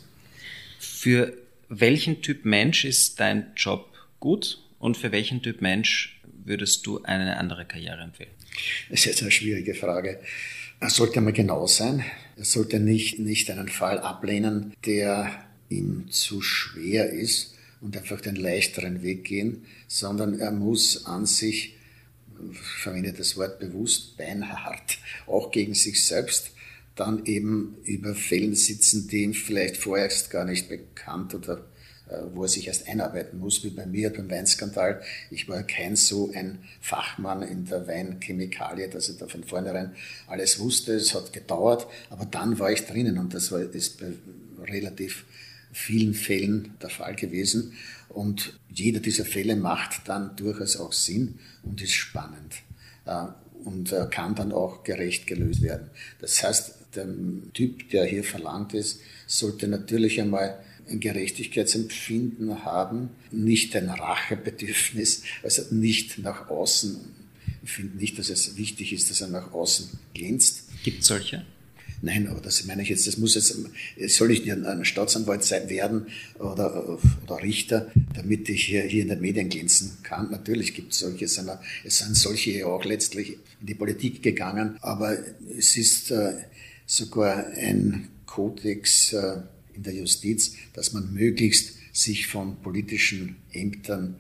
Für 0.79 1.33
welchen 1.69 2.23
Typ 2.23 2.45
Mensch 2.45 2.85
ist 2.85 3.19
dein 3.21 3.53
Job 3.57 3.93
gut 4.21 4.61
und 4.79 4.97
für 4.97 5.12
welchen 5.12 5.43
Typ 5.43 5.61
Mensch 5.61 6.21
würdest 6.45 6.87
du 6.87 7.03
eine 7.03 7.37
andere 7.38 7.64
Karriere 7.64 8.03
empfehlen? 8.03 8.31
Das 8.91 9.00
ist 9.00 9.07
jetzt 9.07 9.23
eine 9.23 9.31
schwierige 9.31 9.75
Frage. 9.75 10.21
Er 10.85 10.91
sollte 10.91 11.23
mal 11.23 11.33
genau 11.33 11.67
sein. 11.67 12.05
Er 12.37 12.45
sollte 12.45 12.79
nicht, 12.79 13.19
nicht 13.19 13.50
einen 13.50 13.71
Fall 13.71 14.00
ablehnen, 14.00 14.75
der 14.85 15.31
ihm 15.71 16.11
zu 16.11 16.43
schwer 16.43 17.09
ist 17.09 17.55
und 17.81 17.97
einfach 17.97 18.21
den 18.21 18.37
leichteren 18.37 19.03
Weg 19.03 19.25
gehen, 19.25 19.64
sondern 19.88 20.38
er 20.38 20.50
muss 20.50 21.07
an 21.07 21.25
sich, 21.25 21.79
ich 22.53 22.59
verwende 22.59 23.14
das 23.14 23.38
Wort 23.38 23.61
bewusst, 23.61 24.19
beinhart, 24.19 24.99
auch 25.26 25.50
gegen 25.53 25.73
sich 25.73 26.07
selbst 26.07 26.50
dann 26.97 27.25
eben 27.25 27.79
über 27.85 28.14
Fällen 28.14 28.55
sitzen, 28.55 29.09
die 29.09 29.23
ihm 29.23 29.33
vielleicht 29.33 29.79
vorerst 29.79 30.31
gar 30.31 30.45
nicht 30.45 30.69
bekannt 30.69 31.35
oder 31.35 31.64
wo 32.35 32.43
er 32.43 32.49
sich 32.49 32.67
erst 32.67 32.89
einarbeiten 32.89 33.39
muss, 33.39 33.65
wie 33.65 33.71
bei 33.71 33.87
mir 33.87 34.13
beim 34.13 34.31
Weinskandal. 34.31 35.01
Ich 35.31 35.49
war 35.49 35.63
kein 35.63 35.97
so 35.97 36.31
ein 36.35 36.59
Fachmann 36.81 37.43
in 37.43 37.65
der 37.65 37.87
Weinchemikalie, 37.87 38.89
dass 38.89 39.09
ich 39.09 39.17
da 39.17 39.27
von 39.27 39.45
vornherein 39.45 39.95
alles 40.27 40.59
wusste. 40.59 40.93
Es 40.95 41.15
hat 41.15 41.33
gedauert, 41.33 41.87
aber 42.11 42.27
dann 42.27 42.59
war 42.59 42.71
ich 42.71 42.85
drinnen 42.85 43.19
und 43.19 43.33
das 43.33 43.51
war 43.51 43.61
ist 43.61 44.01
bei 44.01 44.13
relativ 44.67 45.25
vielen 45.73 46.15
Fällen 46.15 46.75
der 46.81 46.91
Fall 46.91 47.17
gewesen. 47.17 47.73
Und 48.09 48.59
jeder 48.69 49.01
dieser 49.01 49.25
Fälle 49.25 49.57
macht 49.57 50.07
dann 50.07 50.37
durchaus 50.37 50.77
auch 50.77 50.93
Sinn 50.93 51.39
und 51.63 51.83
ist 51.83 51.93
spannend 51.93 52.55
äh, 53.07 53.27
und 53.65 53.93
äh, 53.93 54.07
kann 54.11 54.35
dann 54.35 54.53
auch 54.53 54.85
gerecht 54.85 55.27
gelöst 55.27 55.63
werden. 55.63 55.91
Das 56.21 56.43
heißt, 56.43 56.75
der 56.95 57.09
Typ, 57.55 57.91
der 57.91 58.05
hier 58.05 58.23
verlangt 58.23 58.73
ist, 58.73 59.01
sollte 59.27 59.67
natürlich 59.67 60.21
einmal 60.21 60.61
ein 60.88 61.00
Gerechtigkeitsempfinden 61.00 62.64
haben, 62.64 63.11
nicht 63.31 63.75
ein 63.76 63.88
Rachebedürfnis, 63.88 65.23
also 65.43 65.62
nicht 65.75 66.19
nach 66.19 66.49
außen. 66.49 66.99
Ich 67.62 67.71
finde 67.71 67.97
nicht, 67.97 68.19
dass 68.19 68.29
es 68.29 68.57
wichtig 68.57 68.93
ist, 68.93 69.11
dass 69.11 69.21
er 69.21 69.29
nach 69.29 69.53
außen 69.53 69.99
glänzt. 70.12 70.64
Gibt 70.83 71.00
es 71.00 71.07
solche? 71.07 71.45
Nein, 72.03 72.29
aber 72.29 72.41
das 72.43 72.67
meine 72.67 72.83
ich 72.83 72.91
jetzt, 72.91 73.07
das 73.07 73.17
muss 73.17 73.35
jetzt, 73.35 73.57
soll 74.14 74.31
ich 74.31 74.50
ein 74.53 74.85
Staatsanwalt 74.85 75.43
sein 75.43 75.71
werden 75.71 76.09
oder, 76.38 76.99
oder 77.25 77.43
Richter, 77.43 77.91
damit 78.14 78.47
ich 78.50 78.64
hier, 78.64 78.83
hier 78.83 79.03
in 79.03 79.09
den 79.09 79.23
Medien 79.23 79.49
glänzen 79.49 79.97
kann. 80.03 80.31
Natürlich 80.31 80.75
gibt 80.75 80.93
es 80.93 80.99
solche, 80.99 81.25
es 81.25 81.99
sind 81.99 82.14
solche 82.14 82.67
auch 82.67 82.85
letztlich 82.85 83.38
in 83.61 83.67
die 83.67 83.75
Politik 83.75 84.23
gegangen, 84.23 84.76
aber 84.83 85.17
es 85.57 85.79
ist 85.79 86.11
äh, 86.11 86.35
sogar 86.85 87.47
ein 87.57 88.09
Kodex, 88.26 89.14
äh, 89.14 89.38
in 89.75 89.83
der 89.83 89.95
Justiz, 89.95 90.57
dass 90.73 90.93
man 90.93 91.12
möglichst 91.12 91.75
sich 91.93 92.26
von 92.26 92.61
politischen 92.61 93.37
Ämtern 93.52 94.19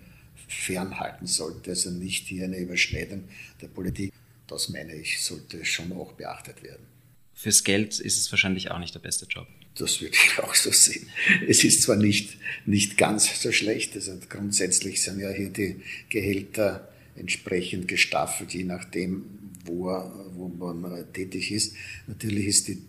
fernhalten 0.48 1.26
sollte, 1.26 1.70
also 1.70 1.90
nicht 1.90 2.26
hier 2.26 2.44
eine 2.44 2.58
Überschneidung 2.58 3.24
der 3.60 3.68
Politik. 3.68 4.12
Das 4.46 4.68
meine 4.68 4.94
ich, 4.94 5.22
sollte 5.22 5.64
schon 5.64 5.92
auch 5.92 6.12
beachtet 6.12 6.62
werden. 6.62 6.86
Fürs 7.34 7.64
Geld 7.64 7.98
ist 7.98 8.18
es 8.18 8.30
wahrscheinlich 8.30 8.70
auch 8.70 8.78
nicht 8.78 8.94
der 8.94 9.00
beste 9.00 9.26
Job. 9.26 9.48
Das 9.76 10.00
würde 10.00 10.14
ich 10.14 10.38
auch 10.38 10.54
so 10.54 10.70
sehen. 10.70 11.08
Es 11.48 11.64
ist 11.64 11.82
zwar 11.82 11.96
nicht, 11.96 12.36
nicht 12.64 12.96
ganz 12.96 13.42
so 13.42 13.50
schlecht, 13.50 13.94
also 13.96 14.16
grundsätzlich 14.28 15.02
sind 15.02 15.18
ja 15.18 15.30
hier 15.30 15.50
die 15.50 15.76
Gehälter 16.10 16.88
entsprechend 17.16 17.88
gestaffelt, 17.88 18.54
je 18.54 18.64
nachdem, 18.64 19.24
wo, 19.64 19.86
wo 20.34 20.48
man 20.48 21.12
tätig 21.12 21.50
ist. 21.50 21.74
Natürlich 22.06 22.46
ist 22.46 22.68
die 22.68 22.82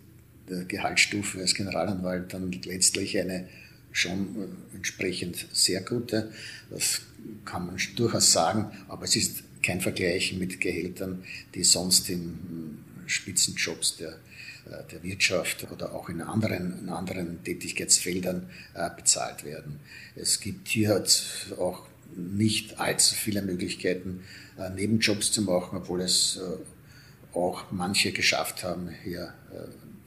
der 0.48 0.64
Gehaltsstufe 0.64 1.40
als 1.40 1.54
Generalanwalt 1.54 2.32
dann 2.32 2.52
letztlich 2.52 3.18
eine 3.18 3.48
schon 3.96 4.36
äh, 4.36 4.76
entsprechend 4.76 5.46
sehr 5.52 5.80
gute. 5.80 6.30
Das 6.70 7.00
kann 7.44 7.66
man 7.66 7.76
durchaus 7.96 8.32
sagen, 8.32 8.70
aber 8.88 9.04
es 9.04 9.16
ist 9.16 9.42
kein 9.62 9.80
Vergleich 9.80 10.34
mit 10.34 10.60
Gehältern, 10.60 11.24
die 11.54 11.64
sonst 11.64 12.08
in 12.10 12.20
hm, 12.20 12.78
Spitzenjobs 13.06 13.96
der, 13.96 14.10
äh, 14.70 14.84
der 14.92 15.02
Wirtschaft 15.02 15.66
oder 15.72 15.94
auch 15.94 16.08
in 16.08 16.20
anderen, 16.20 16.78
in 16.80 16.88
anderen 16.90 17.42
Tätigkeitsfeldern 17.42 18.50
äh, 18.74 18.90
bezahlt 18.94 19.44
werden. 19.44 19.80
Es 20.14 20.40
gibt 20.40 20.68
hier 20.68 21.02
auch 21.58 21.86
nicht 22.14 22.78
allzu 22.78 23.14
viele 23.14 23.42
Möglichkeiten, 23.42 24.22
Nebenjobs 24.74 25.32
zu 25.32 25.42
machen, 25.42 25.76
obwohl 25.76 26.00
es 26.00 26.40
auch 27.34 27.64
manche 27.72 28.12
geschafft 28.12 28.64
haben, 28.64 28.88
hier 29.04 29.34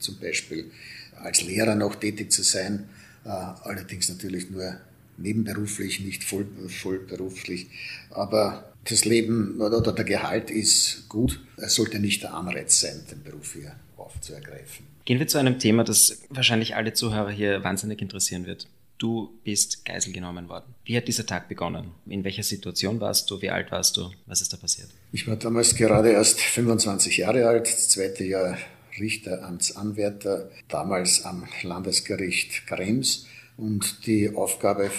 zum 0.00 0.18
Beispiel 0.18 0.70
als 1.16 1.42
Lehrer 1.42 1.74
noch 1.74 1.94
tätig 1.94 2.32
zu 2.32 2.42
sein, 2.42 2.88
äh, 3.24 3.28
allerdings 3.28 4.08
natürlich 4.08 4.50
nur 4.50 4.80
nebenberuflich, 5.18 6.00
nicht 6.00 6.24
voll, 6.24 6.46
vollberuflich. 6.68 7.66
Aber 8.10 8.72
das 8.84 9.04
Leben 9.04 9.60
oder 9.60 9.80
der 9.92 10.04
Gehalt 10.04 10.50
ist 10.50 11.08
gut. 11.08 11.40
Es 11.56 11.74
sollte 11.74 11.98
nicht 11.98 12.22
der 12.22 12.34
Anreiz 12.34 12.80
sein, 12.80 13.04
den 13.10 13.22
Beruf 13.22 13.52
hier 13.52 13.74
aufzuergreifen. 13.96 14.86
Gehen 15.04 15.18
wir 15.18 15.26
zu 15.26 15.38
einem 15.38 15.58
Thema, 15.58 15.84
das 15.84 16.22
wahrscheinlich 16.30 16.76
alle 16.76 16.92
Zuhörer 16.92 17.30
hier 17.30 17.62
wahnsinnig 17.64 18.00
interessieren 18.00 18.46
wird. 18.46 18.68
Du 18.98 19.30
bist 19.44 19.86
Geisel 19.86 20.12
genommen 20.12 20.48
worden. 20.50 20.74
Wie 20.84 20.94
hat 20.94 21.08
dieser 21.08 21.24
Tag 21.24 21.48
begonnen? 21.48 21.92
In 22.06 22.22
welcher 22.22 22.42
Situation 22.42 23.00
warst 23.00 23.30
du? 23.30 23.40
Wie 23.40 23.48
alt 23.48 23.72
warst 23.72 23.96
du? 23.96 24.10
Was 24.26 24.42
ist 24.42 24.52
da 24.52 24.58
passiert? 24.58 24.90
Ich 25.10 25.26
war 25.26 25.36
damals 25.36 25.74
gerade 25.74 26.10
erst 26.10 26.38
25 26.40 27.16
Jahre 27.16 27.48
alt, 27.48 27.66
das 27.66 27.88
zweite 27.88 28.24
Jahr 28.24 28.58
Richteramtsanwärter, 29.00 30.50
damals 30.68 31.24
am 31.24 31.46
Landesgericht 31.62 32.66
Krems. 32.66 33.26
Und 33.56 34.06
die 34.06 34.34
Aufgabe 34.34 34.90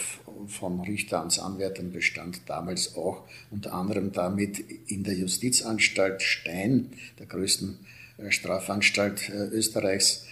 von 0.47 0.81
Richteramtsanwärtern 0.81 1.91
bestand 1.91 2.41
damals 2.47 2.95
auch 2.95 3.23
unter 3.49 3.73
anderem 3.73 4.11
damit, 4.11 4.59
in 4.87 5.03
der 5.03 5.15
Justizanstalt 5.15 6.21
Stein, 6.21 6.91
der 7.19 7.25
größten 7.25 7.79
äh, 8.17 8.31
Strafanstalt 8.31 9.29
äh, 9.29 9.47
Österreichs, 9.47 10.25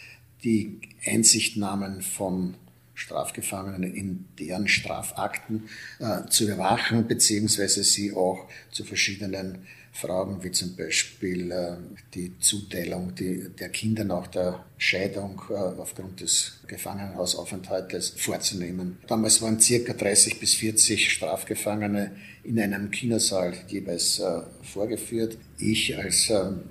die 0.44 0.80
Einsichtnahmen 1.06 2.02
von 2.02 2.56
Strafgefangenen 2.94 3.96
in 3.96 4.26
deren 4.38 4.68
Strafakten 4.68 5.70
äh, 6.00 6.28
zu 6.30 6.46
überwachen, 6.46 7.08
beziehungsweise 7.08 7.84
sie 7.84 8.14
auch 8.14 8.48
zu 8.72 8.84
verschiedenen 8.84 9.60
Fragen 9.92 10.44
wie 10.44 10.52
zum 10.52 10.76
Beispiel 10.76 11.52
äh, 11.52 11.76
die 12.14 12.38
Zuteilung 12.40 13.14
der 13.16 13.70
Kinder 13.70 14.04
nach 14.04 14.28
der 14.28 14.66
Scheidung 14.78 15.42
äh, 15.50 15.54
aufgrund 15.54 16.22
des 16.22 16.60
Gefangenenhausaufenthaltes 16.68 18.10
vorzunehmen. 18.18 18.98
Damals 19.08 19.42
waren 19.42 19.60
circa 19.60 19.94
30 19.94 20.40
bis 20.40 20.54
40 20.54 21.12
Strafgefangene 21.12 22.12
in 22.44 22.60
einem 22.60 22.92
Kinosaal 22.92 23.54
jeweils 23.68 24.20
äh, 24.20 24.42
vorgeführt. 24.62 25.38
Ich 25.58 25.98
als 25.98 26.30
ähm, 26.30 26.62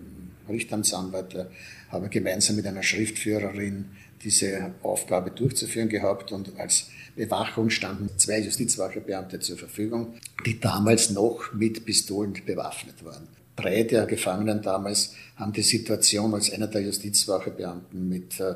Richteramtsanwalt 0.48 1.46
habe 1.90 2.08
gemeinsam 2.08 2.56
mit 2.56 2.66
einer 2.66 2.82
Schriftführerin 2.82 3.86
diese 4.22 4.74
Aufgabe 4.82 5.30
durchzuführen 5.30 5.88
gehabt 5.88 6.32
und 6.32 6.58
als 6.58 6.90
Bewachung 7.18 7.68
standen 7.68 8.10
zwei 8.16 8.38
Justizwachebeamte 8.38 9.40
zur 9.40 9.58
Verfügung, 9.58 10.14
die 10.46 10.60
damals 10.60 11.10
noch 11.10 11.52
mit 11.52 11.84
Pistolen 11.84 12.32
bewaffnet 12.46 13.04
waren. 13.04 13.26
Drei 13.56 13.82
der 13.82 14.06
Gefangenen 14.06 14.62
damals 14.62 15.14
haben 15.34 15.52
die 15.52 15.62
Situation, 15.62 16.32
als 16.32 16.52
einer 16.52 16.68
der 16.68 16.82
Justizwachebeamten 16.82 18.08
mit 18.08 18.38
äh, 18.38 18.54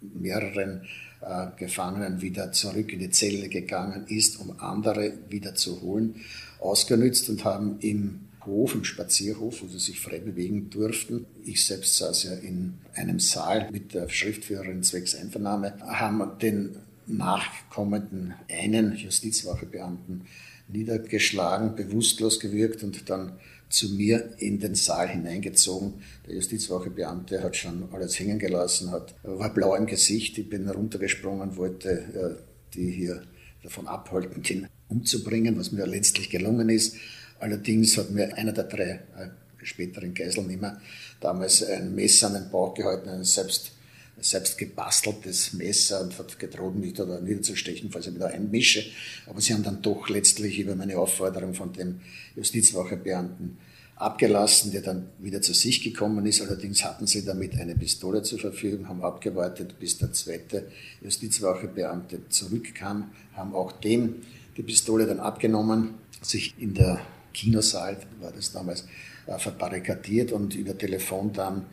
mehreren 0.00 0.86
äh, 1.20 1.48
Gefangenen 1.58 2.22
wieder 2.22 2.50
zurück 2.52 2.94
in 2.94 3.00
die 3.00 3.10
Zelle 3.10 3.50
gegangen 3.50 4.06
ist, 4.08 4.40
um 4.40 4.58
andere 4.58 5.12
wieder 5.28 5.54
zu 5.54 5.82
holen, 5.82 6.14
ausgenützt 6.60 7.28
und 7.28 7.44
haben 7.44 7.78
im 7.80 8.20
Hof, 8.46 8.74
im 8.74 8.84
Spazierhof, 8.84 9.62
wo 9.62 9.66
sie 9.66 9.78
sich 9.78 10.00
frei 10.00 10.20
bewegen 10.20 10.70
durften. 10.70 11.26
Ich 11.44 11.66
selbst 11.66 11.98
saß 11.98 12.22
ja 12.22 12.32
in 12.32 12.78
einem 12.94 13.20
Saal 13.20 13.68
mit 13.70 13.92
der 13.92 14.08
Schriftführerin 14.08 14.82
zwecks 14.82 15.14
Einvernahme, 15.14 15.74
haben 15.82 16.38
den 16.40 16.76
nachkommenden 17.08 18.34
einen 18.50 18.96
Justizwachebeamten 18.96 20.26
niedergeschlagen, 20.68 21.74
bewusstlos 21.74 22.40
gewirkt 22.40 22.82
und 22.82 23.08
dann 23.08 23.38
zu 23.68 23.90
mir 23.94 24.34
in 24.38 24.60
den 24.60 24.74
Saal 24.74 25.08
hineingezogen. 25.08 25.94
Der 26.26 26.34
Justizwachebeamte 26.34 27.42
hat 27.42 27.56
schon 27.56 27.88
alles 27.92 28.18
hängen 28.18 28.38
gelassen, 28.38 28.90
hat, 28.90 29.14
war 29.22 29.52
blau 29.52 29.74
im 29.74 29.86
Gesicht. 29.86 30.38
Ich 30.38 30.48
bin 30.48 30.68
runtergesprungen, 30.68 31.56
wollte 31.56 31.90
äh, 31.90 32.42
die 32.74 32.90
hier 32.90 33.22
davon 33.62 33.86
abhalten, 33.86 34.42
ihn 34.44 34.68
umzubringen, 34.88 35.58
was 35.58 35.72
mir 35.72 35.86
letztlich 35.86 36.30
gelungen 36.30 36.68
ist. 36.68 36.96
Allerdings 37.40 37.96
hat 37.96 38.10
mir 38.10 38.36
einer 38.36 38.52
der 38.52 38.64
drei 38.64 39.00
äh, 39.16 39.28
späteren 39.62 40.14
Geiselnehmer 40.14 40.80
damals 41.20 41.62
ein 41.62 41.94
Messer 41.94 42.28
an 42.28 42.34
den 42.34 42.50
Bauch 42.50 42.74
gehalten, 42.74 43.08
ein 43.08 43.24
selbst 43.24 43.72
selbst 44.20 44.58
gebasteltes 44.58 45.52
Messer 45.52 46.00
und 46.00 46.18
hat 46.18 46.38
gedroht, 46.38 46.76
mich 46.76 46.94
da 46.94 47.20
niederzustechen, 47.20 47.90
falls 47.90 48.06
ich 48.06 48.14
wieder 48.14 48.28
einmische. 48.28 48.84
Aber 49.26 49.40
sie 49.40 49.54
haben 49.54 49.62
dann 49.62 49.82
doch 49.82 50.08
letztlich 50.08 50.58
über 50.58 50.74
meine 50.74 50.98
Aufforderung 50.98 51.54
von 51.54 51.72
dem 51.72 52.00
Justizwachebeamten 52.36 53.58
abgelassen, 53.96 54.70
der 54.70 54.82
dann 54.82 55.08
wieder 55.18 55.42
zu 55.42 55.52
sich 55.52 55.82
gekommen 55.82 56.24
ist. 56.26 56.40
Allerdings 56.40 56.84
hatten 56.84 57.06
sie 57.06 57.24
damit 57.24 57.58
eine 57.58 57.74
Pistole 57.74 58.22
zur 58.22 58.38
Verfügung, 58.38 58.88
haben 58.88 59.02
abgewartet, 59.02 59.78
bis 59.78 59.98
der 59.98 60.12
zweite 60.12 60.68
Justizwachebeamte 61.02 62.28
zurückkam, 62.28 63.10
haben 63.34 63.54
auch 63.54 63.72
dem 63.72 64.16
die 64.56 64.62
Pistole 64.62 65.06
dann 65.06 65.20
abgenommen, 65.20 65.94
sich 66.20 66.54
in 66.58 66.74
der 66.74 67.00
Kinosaal, 67.32 67.96
war 68.20 68.32
das 68.32 68.52
damals, 68.52 68.84
äh, 69.26 69.38
verbarrikadiert 69.38 70.32
und 70.32 70.54
über 70.54 70.76
Telefon 70.76 71.32
dann 71.32 71.66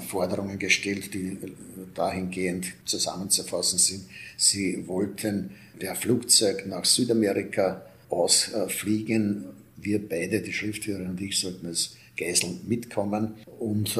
Forderungen 0.00 0.58
gestellt, 0.58 1.12
die 1.14 1.32
äh, 1.32 1.52
dahingehend 1.94 2.72
zusammenzufassen 2.84 3.78
sind. 3.78 4.04
Sie 4.36 4.86
wollten 4.86 5.50
per 5.78 5.94
Flugzeug 5.94 6.66
nach 6.66 6.84
Südamerika 6.84 7.84
ausfliegen. 8.08 9.44
Wir 9.76 10.06
beide, 10.06 10.40
die 10.40 10.52
Schriftführerin 10.52 11.10
und 11.10 11.20
ich, 11.20 11.38
sollten 11.38 11.66
als 11.66 11.96
Geiseln 12.16 12.60
mitkommen. 12.66 13.34
Und 13.58 13.98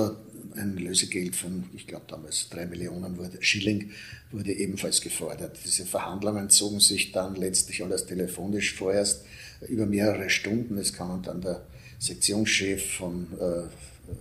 ein 0.56 0.76
Lösegeld 0.76 1.34
von, 1.34 1.64
ich 1.74 1.86
glaube 1.86 2.04
damals 2.08 2.48
drei 2.50 2.66
Millionen 2.66 3.16
wurde, 3.16 3.38
Schilling 3.40 3.90
wurde 4.30 4.52
ebenfalls 4.52 5.00
gefordert. 5.00 5.58
Diese 5.64 5.84
Verhandlungen 5.84 6.50
zogen 6.50 6.80
sich 6.80 7.12
dann 7.12 7.34
letztlich 7.34 7.82
alles 7.82 8.06
telefonisch 8.06 8.74
vorerst 8.74 9.24
über 9.68 9.86
mehrere 9.86 10.30
Stunden. 10.30 10.78
Es 10.78 10.92
kam 10.92 11.22
dann 11.22 11.40
der 11.40 11.62
Sektionschef 11.98 12.96
von, 12.96 13.26
äh, 13.40 13.62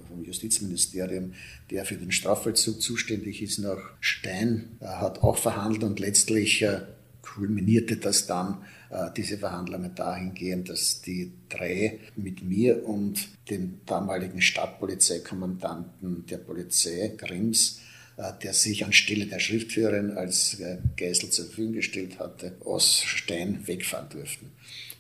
vom 0.08 0.24
Justizministerium, 0.24 1.34
der 1.70 1.86
für 1.86 1.96
den 1.96 2.12
Strafvollzug 2.12 2.82
zuständig 2.82 3.42
ist, 3.42 3.60
nach 3.60 3.80
Stein, 4.00 4.78
äh, 4.80 4.86
hat 4.86 5.24
auch 5.24 5.38
verhandelt 5.38 5.84
und 5.84 6.00
letztlich 6.00 6.62
äh, 6.62 6.82
kulminierte 7.22 7.98
das 7.98 8.28
dann, 8.28 8.64
äh, 8.90 9.10
diese 9.16 9.38
Verhandlungen 9.38 9.96
dahingehend, 9.96 10.70
dass 10.70 11.02
die 11.02 11.32
drei 11.50 12.00
mit 12.16 12.44
mir 12.44 12.86
und 12.86 13.28
dem 13.50 13.80
damaligen 13.86 14.42
Stadtpolizeikommandanten 14.42 16.26
der 16.26 16.38
Polizei, 16.38 17.14
Grims, 17.18 17.80
äh, 18.18 18.34
der 18.44 18.54
sich 18.54 18.86
anstelle 18.86 19.28
der 19.28 19.40
Schriftführerin 19.40 20.12
als 20.12 20.60
äh, 20.60 20.78
Geisel 20.98 21.30
zur 21.30 21.46
Verfügung 21.46 21.74
gestellt 21.74 22.20
hatte, 22.20 22.56
aus 22.66 23.02
Stein 23.02 23.66
wegfahren 23.66 24.10
durften. 24.10 24.52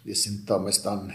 Wir 0.03 0.15
sind 0.15 0.49
damals 0.49 0.81
dann, 0.81 1.13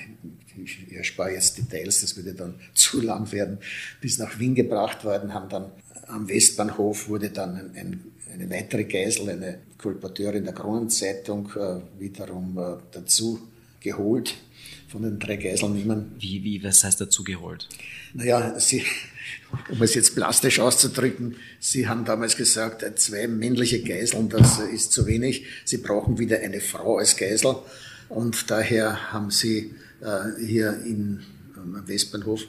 ich 0.62 0.92
erspare 0.92 1.32
jetzt 1.32 1.58
Details, 1.58 2.00
das 2.00 2.16
würde 2.16 2.34
dann 2.34 2.54
zu 2.74 3.00
lang 3.00 3.30
werden, 3.32 3.58
bis 4.00 4.18
nach 4.18 4.38
Wien 4.38 4.54
gebracht 4.54 5.04
worden, 5.04 5.34
haben 5.34 5.48
dann 5.48 5.72
am 6.08 6.28
Westbahnhof 6.28 7.08
wurde 7.08 7.30
dann 7.30 7.56
ein, 7.56 7.76
ein, 7.76 8.04
eine 8.32 8.50
weitere 8.50 8.84
Geisel, 8.84 9.30
eine 9.30 9.58
Kolporteurin 9.78 10.44
der 10.44 10.54
Kronenzeitung, 10.54 11.50
äh, 11.56 11.80
wiederum 12.00 12.56
äh, 12.58 12.76
dazu 12.92 13.40
geholt 13.80 14.34
von 14.88 15.02
den 15.02 15.18
drei 15.18 15.36
Geiselnehmern. 15.36 16.12
Wie, 16.18 16.42
wie, 16.44 16.62
was 16.62 16.84
heißt 16.84 17.00
dazu 17.00 17.24
geholt? 17.24 17.68
Naja, 18.14 18.58
sie, 18.58 18.84
um 19.70 19.82
es 19.82 19.94
jetzt 19.94 20.14
plastisch 20.14 20.60
auszudrücken, 20.60 21.36
sie 21.60 21.88
haben 21.88 22.04
damals 22.04 22.36
gesagt, 22.36 22.82
äh, 22.82 22.94
zwei 22.94 23.26
männliche 23.26 23.82
Geiseln, 23.82 24.28
das 24.28 24.58
ist 24.60 24.92
zu 24.92 25.06
wenig. 25.06 25.44
Sie 25.64 25.78
brauchen 25.78 26.18
wieder 26.18 26.40
eine 26.40 26.60
Frau 26.60 26.98
als 26.98 27.16
Geisel. 27.16 27.56
Und 28.08 28.50
daher 28.50 29.12
haben 29.12 29.30
sie 29.30 29.74
äh, 30.00 30.44
hier 30.44 30.80
in, 30.84 31.22
Westbahnhof 31.86 32.42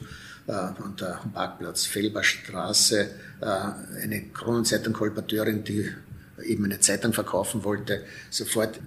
äh, 0.46 0.52
an 0.52 0.94
der 1.00 1.20
Parkplatz 1.32 1.86
Felberstraße 1.86 3.10
äh, 3.40 3.44
eine 4.02 4.22
Kronenzeitung-Kolporteurin, 4.32 5.64
die 5.64 5.90
eben 6.44 6.64
eine 6.64 6.78
Zeitung 6.78 7.12
verkaufen 7.12 7.64
wollte, 7.64 8.04
sofort 8.30 8.78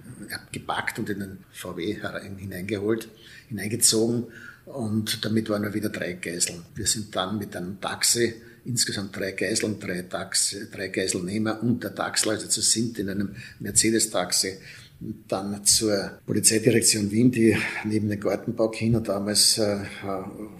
gepackt 0.52 0.98
und 0.98 1.10
in 1.10 1.20
den 1.20 1.38
VW 1.52 1.98
hineingeholt, 2.38 3.08
hineingezogen. 3.48 4.24
Und 4.64 5.22
damit 5.24 5.50
waren 5.50 5.62
wir 5.62 5.74
wieder 5.74 5.90
drei 5.90 6.14
Geiseln. 6.14 6.62
Wir 6.74 6.86
sind 6.86 7.14
dann 7.14 7.36
mit 7.38 7.54
einem 7.54 7.78
Taxi, 7.78 8.34
insgesamt 8.64 9.14
drei 9.14 9.32
Geiseln, 9.32 9.78
drei, 9.80 10.02
Taxi, 10.02 10.70
drei 10.70 10.88
Geiselnehmer 10.88 11.62
und 11.62 11.82
der 11.82 11.94
Taxler, 11.94 12.32
also 12.32 12.46
zu 12.48 12.62
sind 12.62 12.98
in 12.98 13.10
einem 13.10 13.34
Mercedes-Taxi 13.58 14.56
dann 15.28 15.64
zur 15.64 16.18
Polizeidirektion 16.26 17.10
Wien, 17.10 17.30
die 17.30 17.56
neben 17.84 18.08
dem 18.08 18.20
Gartenbau 18.20 18.68
Kino 18.68 19.00
damals 19.00 19.58
äh, 19.58 19.78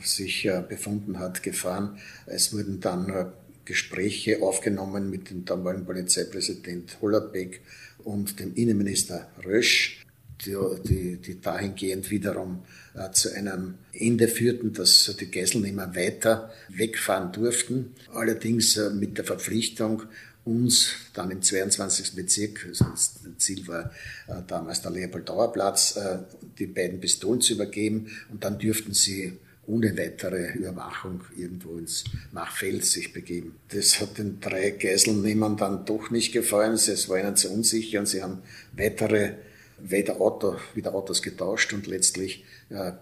sich 0.02 0.46
äh, 0.46 0.62
befunden 0.68 1.18
hat, 1.18 1.42
gefahren. 1.42 1.98
Es 2.26 2.52
wurden 2.52 2.80
dann 2.80 3.08
äh, 3.10 3.26
Gespräche 3.64 4.42
aufgenommen 4.42 5.10
mit 5.10 5.30
dem 5.30 5.44
damaligen 5.44 5.84
Polizeipräsident 5.84 6.98
Hollerbeck 7.00 7.60
und 8.04 8.40
dem 8.40 8.54
Innenminister 8.54 9.28
Rösch, 9.44 10.04
die, 10.44 10.56
die, 10.84 11.16
die 11.16 11.40
dahingehend 11.40 12.10
wiederum 12.10 12.64
äh, 12.94 13.10
zu 13.12 13.32
einem 13.32 13.74
Ende 13.92 14.26
führten, 14.26 14.72
dass 14.72 15.14
die 15.18 15.30
Geiselnehmer 15.30 15.94
weiter 15.94 16.50
wegfahren 16.68 17.32
durften, 17.32 17.94
allerdings 18.12 18.76
äh, 18.76 18.90
mit 18.90 19.18
der 19.18 19.24
Verpflichtung, 19.24 20.02
uns 20.44 20.94
dann 21.14 21.30
im 21.30 21.42
22. 21.42 22.14
Bezirk, 22.14 22.66
das 22.78 23.14
Ziel 23.38 23.66
war 23.68 23.92
äh, 24.26 24.42
damals 24.46 24.82
der 24.82 24.90
Leopold-Dauer-Platz, 24.90 25.96
äh, 25.96 26.18
die 26.58 26.66
beiden 26.66 27.00
Pistolen 27.00 27.40
zu 27.40 27.54
übergeben 27.54 28.10
und 28.30 28.42
dann 28.44 28.58
dürften 28.58 28.92
sie 28.92 29.38
ohne 29.66 29.96
weitere 29.96 30.52
Überwachung 30.54 31.22
irgendwo 31.36 31.78
ins 31.78 32.04
Machfeld 32.32 32.84
sich 32.84 33.12
begeben. 33.12 33.54
Das 33.68 34.00
hat 34.00 34.18
den 34.18 34.40
drei 34.40 34.70
Geiselnehmern 34.70 35.56
dann 35.56 35.84
doch 35.84 36.10
nicht 36.10 36.32
gefallen. 36.32 36.74
Es 36.74 37.08
war 37.08 37.20
ihnen 37.20 37.36
zu 37.36 37.50
unsicher 37.50 38.00
und 38.00 38.06
sie 38.06 38.22
haben 38.22 38.42
weitere 38.76 39.34
wieder, 39.78 40.20
Auto, 40.20 40.56
wieder 40.74 40.94
Autos 40.94 41.22
getauscht 41.22 41.72
und 41.72 41.86
letztlich 41.86 42.44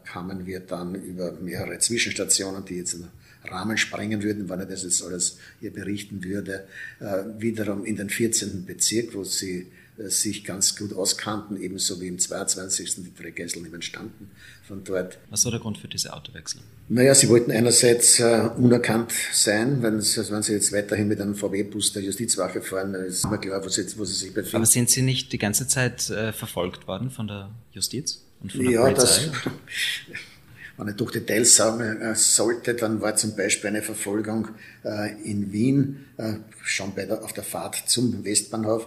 kamen 0.05 0.47
wir 0.47 0.61
dann 0.61 0.95
über 0.95 1.33
mehrere 1.33 1.79
Zwischenstationen, 1.79 2.65
die 2.65 2.77
jetzt 2.77 2.97
Rahmen 3.45 3.77
sprengen 3.79 4.23
würden, 4.23 4.49
wann 4.49 4.61
er 4.61 4.67
das 4.67 4.83
jetzt 4.83 5.03
alles 5.03 5.39
hier 5.61 5.73
berichten 5.73 6.23
würde, 6.23 6.67
äh, 7.01 7.25
wiederum 7.39 7.85
in 7.85 7.97
den 7.97 8.11
14. 8.11 8.67
Bezirk, 8.67 9.15
wo 9.15 9.25
sie 9.25 9.69
äh, 9.99 10.09
sich 10.09 10.45
ganz 10.45 10.77
gut 10.77 10.93
auskannten, 10.93 11.61
ebenso 11.61 12.01
wie 12.01 12.09
im 12.09 12.19
22. 12.19 12.97
die 12.97 13.15
drei 13.15 13.31
Geiselnehmer 13.31 13.81
standen 13.81 14.31
von 14.67 14.85
dort. 14.85 15.19
Was 15.31 15.45
war 15.45 15.53
der 15.53 15.61
Grund 15.61 15.79
für 15.79 15.89
diese 15.89 16.13
Autowechsel? 16.13 16.61
Naja, 16.89 17.15
sie 17.15 17.29
wollten 17.29 17.51
einerseits 17.51 18.21
äh, 18.21 18.51
unerkannt 18.57 19.13
sein, 19.33 19.83
wenn, 19.83 19.95
also 19.95 20.31
wenn 20.31 20.43
sie 20.43 20.53
jetzt 20.53 20.73
weiterhin 20.73 21.09
mit 21.09 21.21
einem 21.21 21.35
VW-Bus 21.35 21.93
der 21.93 22.03
Justizwache 22.03 22.61
fahren, 22.61 22.93
dann 22.93 23.05
ist 23.05 23.25
immer 23.25 23.39
klar, 23.39 23.65
wo 23.65 23.69
sie, 23.69 23.87
wo 23.97 24.05
sie 24.05 24.15
sich 24.15 24.35
befinden. 24.35 24.57
Aber 24.57 24.67
sind 24.67 24.91
sie 24.91 25.03
nicht 25.03 25.33
die 25.33 25.39
ganze 25.39 25.67
Zeit 25.67 26.11
äh, 26.11 26.33
verfolgt 26.33 26.87
worden 26.87 27.11
von 27.11 27.27
der 27.27 27.51
Justiz 27.73 28.21
und 28.43 28.53
von 28.53 28.71
ja? 28.71 28.91
Das, 28.91 29.29
wenn 30.81 30.89
ich 30.89 30.97
durch 30.97 31.13
Details 31.13 31.57
sagen 31.57 31.81
äh, 31.81 32.15
sollte, 32.15 32.75
dann 32.75 33.01
war 33.01 33.15
zum 33.17 33.37
Beispiel 33.37 33.69
eine 33.69 33.83
Verfolgung 33.83 34.49
äh, 34.85 35.13
in 35.23 35.53
Wien, 35.53 36.07
äh, 36.17 36.35
schon 36.63 36.95
bei 36.95 37.05
der, 37.05 37.23
auf 37.23 37.33
der 37.33 37.45
Fahrt 37.45 37.77
zum 37.87 38.25
Westbahnhof, 38.25 38.87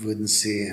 wurden 0.00 0.26
sie 0.26 0.72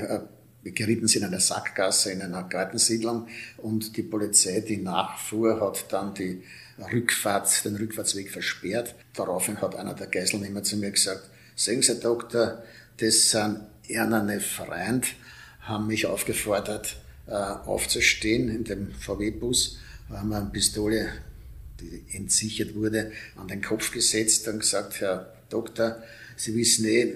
gerieten 0.63 1.07
sie 1.07 1.19
in 1.19 1.25
einer 1.25 1.41
Sackgasse 1.41 2.11
in 2.11 2.21
einer 2.21 2.43
Gartensiedlung 2.43 3.27
und 3.57 3.97
die 3.97 4.03
Polizei, 4.03 4.61
die 4.61 4.77
nachfuhr, 4.77 5.59
hat 5.59 5.91
dann 5.91 6.13
die 6.13 6.41
Rückfahrt, 6.79 7.65
den 7.65 7.75
Rückfahrtsweg 7.75 8.31
versperrt. 8.31 8.95
Daraufhin 9.13 9.61
hat 9.61 9.75
einer 9.75 9.93
der 9.93 10.07
Geiselnehmer 10.07 10.63
zu 10.63 10.77
mir 10.77 10.91
gesagt, 10.91 11.29
sehen 11.55 11.81
Sie, 11.81 11.99
Doktor, 11.99 12.63
das 12.97 13.29
sind 13.31 13.59
ernerne 13.89 14.39
Freund, 14.39 15.07
haben 15.61 15.87
mich 15.87 16.05
aufgefordert, 16.05 16.95
aufzustehen 17.27 18.49
in 18.49 18.63
dem 18.63 18.91
VW-Bus 18.91 19.77
haben 20.09 20.29
wir 20.29 20.37
eine 20.37 20.49
Pistole, 20.49 21.09
die 21.79 22.03
entsichert 22.15 22.75
wurde, 22.75 23.11
an 23.35 23.47
den 23.47 23.61
Kopf 23.61 23.91
gesetzt 23.91 24.47
und 24.47 24.59
gesagt, 24.59 24.99
Herr 25.01 25.33
Doktor, 25.49 26.03
Sie 26.35 26.55
wissen 26.55 26.85
eh, 26.85 27.13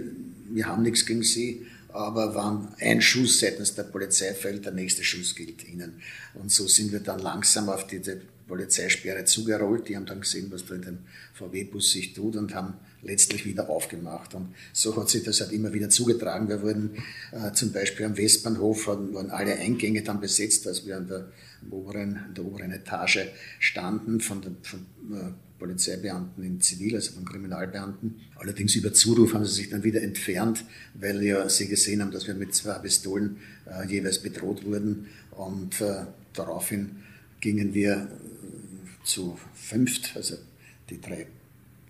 wir 0.50 0.67
haben 0.67 0.84
nichts 0.84 1.06
gegen 1.06 1.24
Sie, 1.24 1.65
aber 1.89 2.36
wenn 2.36 2.88
ein 2.88 3.02
Schuss 3.02 3.39
seitens 3.39 3.76
der 3.76 3.84
Polizei 3.84 4.34
fällt, 4.34 4.65
der 4.65 4.74
nächste 4.74 5.04
Schuss 5.04 5.36
gilt 5.36 5.67
Ihnen. 5.67 6.02
Und 6.36 6.52
so 6.52 6.67
sind 6.67 6.91
wir 6.91 7.00
dann 7.00 7.20
langsam 7.20 7.70
auf 7.70 7.88
diese 7.88 8.22
Polizeisperre 8.48 9.26
zugerollt. 9.26 9.89
Die 9.89 9.96
haben 9.96 10.06
dann 10.06 10.22
gesehen, 10.22 10.52
was 10.52 10.65
da 10.65 10.76
in 10.76 10.84
dem 10.84 10.98
VW-Bus 11.34 11.91
sich 11.91 12.13
tut 12.13 12.36
und 12.36 12.54
haben 12.54 12.76
letztlich 13.08 13.46
wieder 13.46 13.70
aufgemacht. 13.70 14.36
Und 14.36 14.54
so 14.74 14.96
hat 14.98 15.10
sich 15.10 15.24
das 15.24 15.41
halt 15.41 15.52
immer 15.52 15.74
wieder 15.74 15.89
zugetragen. 15.89 16.50
Wir 16.50 16.62
wurden 16.62 16.91
äh, 17.32 17.52
zum 17.54 17.72
Beispiel 17.72 18.06
am 18.06 18.17
Westbahnhof, 18.17 18.88
waren 18.88 19.32
alle 19.32 19.56
Eingänge 19.56 20.04
dann 20.04 20.20
besetzt, 20.20 20.67
als 20.67 20.86
wir 20.86 20.98
an 20.98 21.08
der 21.08 21.28
oberen, 21.72 22.20
in 22.28 22.34
der 22.36 22.46
oberen 22.46 22.72
Etage 22.72 23.28
standen 23.60 24.20
von, 24.20 24.41
der, 24.41 24.52
von 24.62 24.80
äh, 25.17 25.32
Polizeibeamten 25.58 26.43
in 26.43 26.62
Zivil, 26.62 26.96
also 26.96 27.13
von 27.13 27.26
Kriminalbeamten. 27.26 28.15
Allerdings 28.36 28.76
über 28.76 28.93
Zuruf 28.93 29.34
haben 29.34 29.46
sie 29.46 29.54
sich 29.54 29.70
dann 29.70 29.84
wieder 29.84 30.02
entfernt, 30.02 30.63
weil 30.93 31.24
ja 31.24 31.50
sie 31.50 31.67
gesehen 31.67 32.02
haben, 32.02 32.12
dass 32.12 32.28
wir 32.28 32.36
mit 32.36 32.54
zwei 32.54 32.78
Pistolen 32.80 33.38
äh, 33.65 33.88
jeweils 33.88 34.22
bedroht 34.22 34.65
wurden. 34.65 35.08
Und 35.32 35.82
äh, 35.82 36.06
daraufhin 36.34 36.98
gingen 37.39 37.74
wir 37.74 37.93
äh, 37.93 39.06
zu 39.06 39.38
fünft, 39.56 40.15
also 40.15 40.36
die 40.89 41.02
drei, 41.02 41.28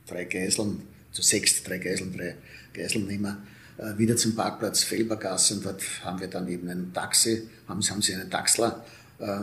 drei 0.06 0.25
Geiseln, 0.25 0.82
zu 1.17 1.23
sechs, 1.23 1.63
drei 1.63 1.80
Geiseln, 1.80 2.15
drei 2.15 2.36
Geiselnehmer, 2.73 3.41
äh, 3.77 3.97
wieder 3.97 4.15
zum 4.15 4.36
Parkplatz 4.36 4.84
Felbergasse 4.84 5.56
und 5.56 5.65
dort 5.65 5.82
haben 6.03 6.19
wir 6.19 6.27
dann 6.27 6.47
eben 6.47 6.69
ein 6.69 6.93
Taxi, 6.93 7.47
haben, 7.67 7.82
haben 7.89 8.01
sie 8.03 8.13
einen 8.13 8.30
Taxler 8.30 8.86
äh, 9.17 9.39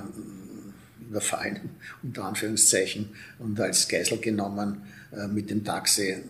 überfallen, 1.08 1.70
unter 2.04 2.26
Anführungszeichen, 2.26 3.08
und 3.40 3.58
als 3.58 3.88
Geisel 3.88 4.18
genommen 4.18 4.82
äh, 5.12 5.26
mit 5.26 5.50
dem 5.50 5.64
Taxi 5.64 6.10
äh, 6.10 6.20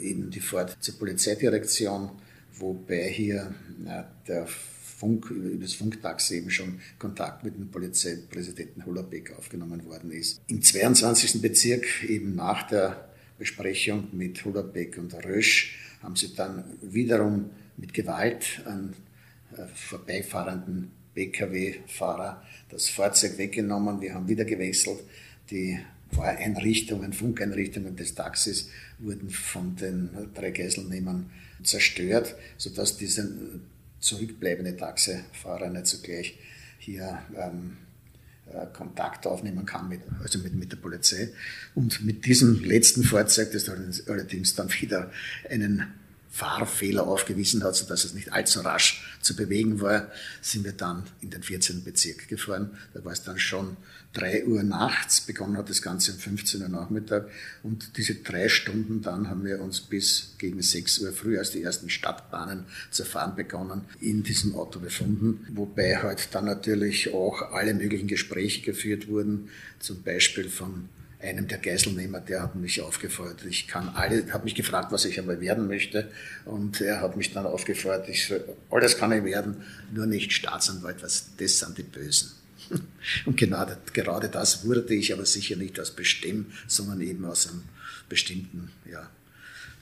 eben 0.00 0.30
die 0.30 0.40
Fahrt 0.40 0.78
zur 0.80 0.98
Polizeidirektion, 0.98 2.10
wobei 2.54 3.08
hier 3.10 3.54
äh, 3.86 4.04
der 4.26 4.46
Funk, 4.46 5.28
über 5.28 5.62
das 5.62 5.74
Funktaxi 5.74 6.36
eben 6.36 6.50
schon 6.50 6.80
Kontakt 6.98 7.44
mit 7.44 7.54
dem 7.54 7.70
Polizeipräsidenten 7.70 8.86
Hollerbeck 8.86 9.34
aufgenommen 9.36 9.84
worden 9.84 10.10
ist. 10.10 10.40
Im 10.46 10.62
22. 10.62 11.42
Bezirk, 11.42 12.02
eben 12.04 12.34
nach 12.34 12.66
der 12.66 13.10
Besprechung 13.38 14.08
mit 14.12 14.44
Hollerbeck 14.44 14.98
und 14.98 15.14
Rösch, 15.24 15.78
haben 16.02 16.16
sie 16.16 16.34
dann 16.34 16.64
wiederum 16.82 17.50
mit 17.76 17.94
Gewalt 17.94 18.62
einen 18.66 18.94
äh, 19.56 19.66
vorbeifahrenden 19.74 20.90
Pkw-Fahrer 21.14 22.42
das 22.68 22.88
Fahrzeug 22.88 23.38
weggenommen. 23.38 24.00
Wir 24.00 24.14
haben 24.14 24.28
wieder 24.28 24.44
gewechselt. 24.44 24.98
Die 25.50 25.78
Fahreinrichtungen, 26.12 27.12
Funkeinrichtungen 27.12 27.96
des 27.96 28.14
Taxis 28.14 28.68
wurden 28.98 29.30
von 29.30 29.76
den 29.76 30.10
drei 30.34 30.50
Geiselnehmern 30.50 31.30
zerstört, 31.62 32.34
sodass 32.56 32.96
diese 32.96 33.60
zurückbleibende 34.00 34.76
Taxifahrer 34.76 35.70
nicht 35.70 35.86
sogleich 35.86 36.38
hier 36.78 37.22
ähm, 37.36 37.76
äh, 37.80 37.83
Kontakt 38.72 39.26
aufnehmen 39.26 39.64
kann, 39.66 39.88
mit, 39.88 40.00
also 40.22 40.38
mit, 40.38 40.54
mit 40.54 40.72
der 40.72 40.76
Polizei. 40.76 41.30
Und 41.74 42.04
mit 42.04 42.26
diesem 42.26 42.62
letzten 42.62 43.02
Fahrzeug, 43.02 43.52
das 43.52 43.68
allerdings 44.08 44.54
dann 44.54 44.70
wieder 44.70 45.10
einen 45.48 45.86
Fahrfehler 46.34 47.06
aufgewiesen 47.06 47.62
hat, 47.62 47.76
sodass 47.76 48.04
es 48.04 48.12
nicht 48.12 48.32
allzu 48.32 48.58
rasch 48.60 49.16
zu 49.20 49.36
bewegen 49.36 49.80
war, 49.80 50.10
sind 50.42 50.64
wir 50.64 50.72
dann 50.72 51.04
in 51.20 51.30
den 51.30 51.44
14. 51.44 51.84
Bezirk 51.84 52.26
gefahren. 52.26 52.76
Da 52.92 53.04
war 53.04 53.12
es 53.12 53.22
dann 53.22 53.38
schon 53.38 53.76
3 54.14 54.46
Uhr 54.46 54.64
nachts, 54.64 55.20
begonnen 55.20 55.56
hat 55.56 55.70
das 55.70 55.80
Ganze 55.80 56.10
um 56.10 56.18
15 56.18 56.62
Uhr 56.62 56.68
Nachmittag 56.68 57.28
und 57.62 57.96
diese 57.98 58.16
drei 58.16 58.48
Stunden 58.48 59.00
dann 59.00 59.30
haben 59.30 59.44
wir 59.44 59.60
uns 59.60 59.80
bis 59.80 60.34
gegen 60.38 60.60
6 60.60 60.98
Uhr 61.00 61.12
früh, 61.12 61.38
als 61.38 61.52
die 61.52 61.62
ersten 61.62 61.88
Stadtbahnen 61.88 62.64
zu 62.90 63.04
fahren 63.04 63.36
begonnen, 63.36 63.82
in 64.00 64.24
diesem 64.24 64.56
Auto 64.56 64.80
befunden, 64.80 65.46
wobei 65.52 65.98
halt 65.98 66.30
dann 66.32 66.46
natürlich 66.46 67.14
auch 67.14 67.52
alle 67.52 67.74
möglichen 67.74 68.08
Gespräche 68.08 68.62
geführt 68.62 69.06
wurden, 69.06 69.50
zum 69.78 70.02
Beispiel 70.02 70.48
von 70.48 70.88
einem 71.24 71.48
der 71.48 71.58
Geiselnehmer, 71.58 72.20
der 72.20 72.42
hat 72.42 72.54
mich 72.54 72.80
aufgefordert, 72.80 73.44
ich 73.44 73.66
kann 73.66 73.88
alle, 73.90 74.32
hat 74.32 74.44
mich 74.44 74.54
gefragt, 74.54 74.92
was 74.92 75.04
ich 75.04 75.18
einmal 75.18 75.40
werden 75.40 75.66
möchte 75.66 76.10
und 76.44 76.80
er 76.80 77.00
hat 77.00 77.16
mich 77.16 77.32
dann 77.32 77.46
aufgefordert, 77.46 78.08
ich 78.08 78.26
soll, 78.26 78.44
alles 78.70 78.98
kann 78.98 79.12
ich 79.12 79.24
werden, 79.24 79.56
nur 79.92 80.06
nicht 80.06 80.32
Staatsanwalt, 80.32 81.02
was, 81.02 81.30
das 81.36 81.58
sind 81.58 81.78
die 81.78 81.82
Bösen. 81.82 82.32
Und 83.26 83.36
genau, 83.36 83.66
gerade 83.92 84.30
das 84.30 84.64
wurde 84.64 84.94
ich 84.94 85.12
aber 85.12 85.26
sicher 85.26 85.56
nicht 85.56 85.78
aus 85.78 85.90
Bestimmen, 85.90 86.50
sondern 86.66 87.02
eben 87.02 87.26
aus 87.26 87.46
einem 87.46 87.62
bestimmten 88.08 88.72
ja, 88.90 89.10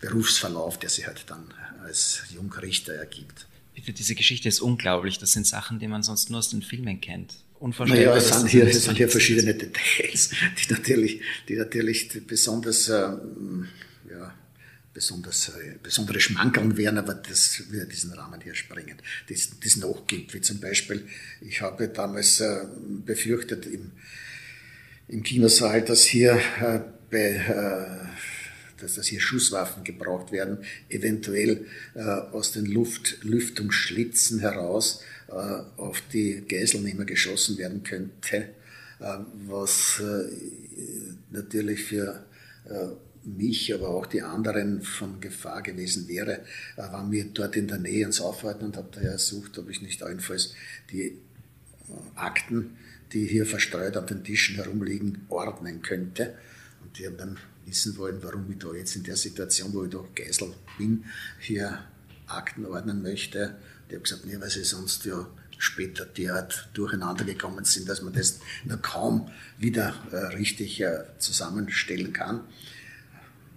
Berufsverlauf, 0.00 0.80
der 0.80 0.90
sich 0.90 1.06
halt 1.06 1.24
dann 1.28 1.44
als 1.84 2.22
Jungrichter 2.34 2.94
ergibt. 2.94 3.46
Bitte, 3.76 3.92
diese 3.92 4.16
Geschichte 4.16 4.48
ist 4.48 4.60
unglaublich. 4.60 5.18
Das 5.18 5.30
sind 5.30 5.46
Sachen, 5.46 5.78
die 5.78 5.86
man 5.86 6.02
sonst 6.02 6.28
nur 6.28 6.40
aus 6.40 6.50
den 6.50 6.62
Filmen 6.62 7.00
kennt 7.00 7.34
unvorstellbar. 7.62 8.14
Naja, 8.14 8.18
es 8.18 8.28
sind 8.28 8.48
hier, 8.48 8.66
es 8.66 8.84
sind 8.84 8.96
hier 8.96 9.08
verschiedene 9.08 9.54
Details, 9.54 10.30
die 10.58 10.72
natürlich, 10.72 11.20
die 11.48 11.56
natürlich 11.56 12.08
besonders, 12.26 12.88
äh, 12.88 12.92
ja, 14.10 14.34
besonders, 14.92 15.48
äh, 15.50 15.76
besondere 15.82 16.20
Schmankerln 16.20 16.76
wären, 16.76 16.98
aber 16.98 17.14
das 17.14 17.62
würde 17.70 17.86
diesen 17.86 18.12
Rahmen 18.12 18.40
hier 18.40 18.54
sprengen, 18.54 18.96
die 19.28 19.34
es 19.34 19.76
noch 19.76 20.06
gibt. 20.06 20.34
Wie 20.34 20.40
zum 20.40 20.60
Beispiel, 20.60 21.06
ich 21.40 21.62
habe 21.62 21.88
damals 21.88 22.40
äh, 22.40 22.64
befürchtet 23.06 23.66
im, 23.66 23.92
im 25.08 25.22
Kinosaal, 25.22 25.82
dass 25.82 26.04
hier 26.04 26.38
äh, 26.60 26.80
bei 27.10 27.36
äh, 27.36 28.31
dass, 28.82 28.94
dass 28.94 29.06
hier 29.06 29.20
Schusswaffen 29.20 29.84
gebraucht 29.84 30.32
werden, 30.32 30.58
eventuell 30.88 31.66
äh, 31.94 32.00
aus 32.00 32.52
den 32.52 32.66
Luft, 32.66 33.22
Lüftungsschlitzen 33.22 34.40
heraus 34.40 35.02
äh, 35.28 35.34
auf 35.76 36.02
die 36.12 36.44
Geiselnehmer 36.46 37.04
geschossen 37.04 37.56
werden 37.56 37.82
könnte, 37.82 38.36
äh, 39.00 39.18
was 39.46 40.00
äh, 40.00 40.30
natürlich 41.30 41.84
für 41.84 42.24
mich, 43.24 43.74
aber 43.74 43.88
auch 43.88 44.06
die 44.06 44.22
anderen 44.22 44.82
von 44.82 45.20
Gefahr 45.20 45.62
gewesen 45.62 46.06
wäre, 46.06 46.44
waren 46.76 47.10
wir 47.10 47.24
dort 47.24 47.56
in 47.56 47.66
der 47.66 47.78
Nähe 47.78 48.06
uns 48.06 48.20
aufhalten 48.20 48.66
und 48.66 48.76
habe 48.76 48.88
daher 48.92 49.12
ersucht, 49.12 49.58
ob 49.58 49.68
ich 49.68 49.82
nicht 49.82 50.00
allenfalls 50.04 50.54
die 50.92 51.18
Akten, 52.14 52.76
die 53.12 53.26
hier 53.26 53.46
verstreut 53.46 53.96
auf 53.96 54.06
den 54.06 54.22
Tischen 54.22 54.56
herumliegen, 54.56 55.26
ordnen 55.28 55.82
könnte. 55.82 56.34
Und 56.82 56.98
die 56.98 57.06
haben 57.06 57.16
dann 57.16 57.38
wissen 57.66 57.96
wollen, 57.96 58.18
warum 58.22 58.50
ich 58.50 58.58
da 58.58 58.72
jetzt 58.72 58.96
in 58.96 59.02
der 59.02 59.16
Situation, 59.16 59.72
wo 59.72 59.84
ich 59.84 59.90
doch 59.90 60.14
Geisel 60.14 60.54
bin, 60.78 61.04
hier 61.40 61.78
Akten 62.26 62.66
ordnen 62.66 63.02
möchte. 63.02 63.56
Die 63.90 63.96
haben 63.96 64.02
gesagt, 64.02 64.26
nee, 64.26 64.40
weil 64.40 64.50
sie 64.50 64.64
sonst 64.64 65.04
ja 65.04 65.26
später 65.58 66.04
derart 66.04 66.68
durcheinander 66.74 67.24
gekommen 67.24 67.64
sind, 67.64 67.88
dass 67.88 68.02
man 68.02 68.12
das 68.12 68.40
nur 68.64 68.78
kaum 68.78 69.30
wieder 69.58 69.94
äh, 70.10 70.16
richtig 70.34 70.80
äh, 70.80 71.04
zusammenstellen 71.18 72.12
kann. 72.12 72.40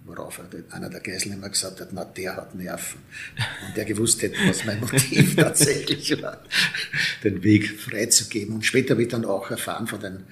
Worauf 0.04 0.40
einer 0.70 0.88
der 0.88 1.00
Geiselnehmer 1.00 1.48
gesagt 1.48 1.80
hat, 1.80 1.88
na, 1.92 2.04
der 2.04 2.36
hat 2.36 2.54
Nerven. 2.54 3.00
Und 3.66 3.76
der 3.76 3.84
gewusst 3.84 4.22
hätte, 4.22 4.36
was 4.46 4.64
mein 4.64 4.78
Motiv 4.78 5.34
tatsächlich 5.36 6.22
war, 6.22 6.44
den 7.24 7.42
Weg 7.42 7.80
freizugeben. 7.80 8.54
Und 8.54 8.64
später 8.64 8.96
ich 9.00 9.08
dann 9.08 9.24
auch 9.24 9.50
erfahren 9.50 9.88
von 9.88 9.98
den 9.98 10.22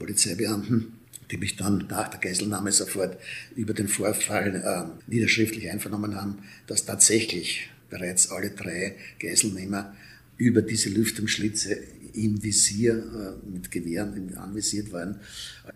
Polizeibeamten, 0.00 0.97
die 1.30 1.36
mich 1.36 1.56
dann 1.56 1.86
nach 1.88 2.08
der 2.08 2.20
Geiselnahme 2.20 2.72
sofort 2.72 3.18
über 3.54 3.74
den 3.74 3.88
Vorfall 3.88 4.54
äh, 4.56 5.10
niederschriftlich 5.10 5.70
einvernommen 5.70 6.16
haben, 6.16 6.38
dass 6.66 6.84
tatsächlich 6.86 7.68
bereits 7.90 8.30
alle 8.30 8.50
drei 8.50 8.96
Geiselnehmer 9.20 9.94
über 10.38 10.62
diese 10.62 10.88
Lüftungsschlitze 10.90 11.76
im 12.14 12.42
Visier 12.42 12.94
äh, 12.94 13.48
mit 13.48 13.70
Gewehren 13.70 14.36
anvisiert 14.36 14.92
waren. 14.92 15.20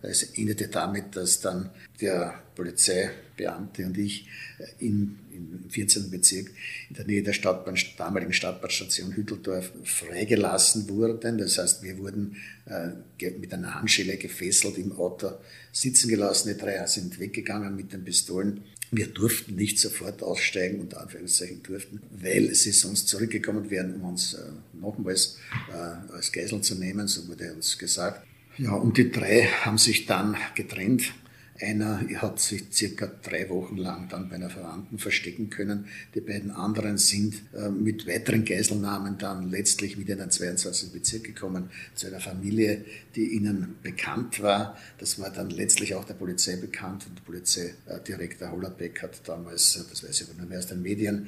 Es 0.01 0.23
endete 0.23 0.67
damit, 0.67 1.15
dass 1.15 1.41
dann 1.41 1.69
der 2.01 2.41
Polizeibeamte 2.55 3.85
und 3.85 3.97
ich 3.97 4.27
äh, 4.57 4.85
in, 4.85 5.19
im 5.31 5.69
14. 5.69 6.09
Bezirk 6.09 6.51
in 6.89 6.95
der 6.95 7.05
Nähe 7.05 7.23
der 7.23 7.33
Stadtbahn, 7.33 7.77
damaligen 7.97 8.33
Stadtbahnstation 8.33 9.15
Hütteldorf 9.15 9.71
freigelassen 9.83 10.89
wurden. 10.89 11.37
Das 11.37 11.57
heißt, 11.57 11.83
wir 11.83 11.97
wurden 11.97 12.37
äh, 12.65 13.29
mit 13.31 13.53
einer 13.53 13.75
Handschelle 13.75 14.17
gefesselt 14.17 14.77
im 14.77 14.93
Auto 14.93 15.31
sitzen 15.71 16.09
gelassen. 16.09 16.49
Die 16.49 16.57
drei 16.57 16.85
sind 16.87 17.19
weggegangen 17.19 17.75
mit 17.75 17.93
den 17.93 18.03
Pistolen 18.03 18.61
wir 18.95 19.07
durften 19.07 19.55
nicht 19.55 19.79
sofort 19.79 20.21
aussteigen, 20.23 20.79
unter 20.81 21.01
Anführungszeichen 21.01 21.63
durften, 21.63 22.01
weil 22.11 22.53
sie 22.53 22.71
sonst 22.71 23.07
zurückgekommen 23.07 23.69
wären, 23.69 23.95
um 23.95 24.05
uns 24.09 24.33
äh, 24.33 24.39
nochmals 24.79 25.37
äh, 25.71 26.13
als 26.13 26.31
Geisel 26.31 26.61
zu 26.61 26.75
nehmen, 26.75 27.07
so 27.07 27.27
wurde 27.27 27.53
uns 27.53 27.77
gesagt. 27.77 28.25
Ja, 28.57 28.73
und 28.73 28.97
die 28.97 29.11
drei 29.11 29.43
haben 29.63 29.77
sich 29.77 30.05
dann 30.05 30.37
getrennt 30.55 31.13
einer 31.63 32.01
hat 32.21 32.39
sich 32.39 32.65
circa 32.71 33.07
drei 33.07 33.49
Wochen 33.49 33.77
lang 33.77 34.09
dann 34.09 34.29
bei 34.29 34.35
einer 34.35 34.49
Verwandten 34.49 34.99
verstecken 34.99 35.49
können. 35.49 35.85
Die 36.13 36.21
beiden 36.21 36.51
anderen 36.51 36.97
sind 36.97 37.41
äh, 37.53 37.69
mit 37.69 38.05
weiteren 38.07 38.45
Geiselnahmen 38.45 39.17
dann 39.17 39.49
letztlich 39.49 39.97
wieder 39.97 40.13
in 40.13 40.19
den 40.19 40.31
22. 40.31 40.91
Bezirk 40.91 41.23
gekommen, 41.23 41.69
zu 41.95 42.07
einer 42.07 42.19
Familie, 42.19 42.83
die 43.15 43.33
ihnen 43.33 43.75
bekannt 43.81 44.41
war. 44.41 44.77
Das 44.97 45.19
war 45.19 45.29
dann 45.29 45.49
letztlich 45.49 45.95
auch 45.95 46.03
der 46.03 46.15
Polizei 46.15 46.57
bekannt 46.57 47.05
und 47.07 47.17
der 47.17 47.23
Polizeidirektor 47.23 48.51
Hollerbeck 48.51 49.01
hat 49.01 49.27
damals, 49.27 49.77
äh, 49.77 49.83
das 49.89 50.03
weiß 50.03 50.21
ich 50.21 50.29
aber 50.29 50.37
nur 50.39 50.47
mehr 50.47 50.59
aus 50.59 50.67
den 50.67 50.81
Medien, 50.81 51.27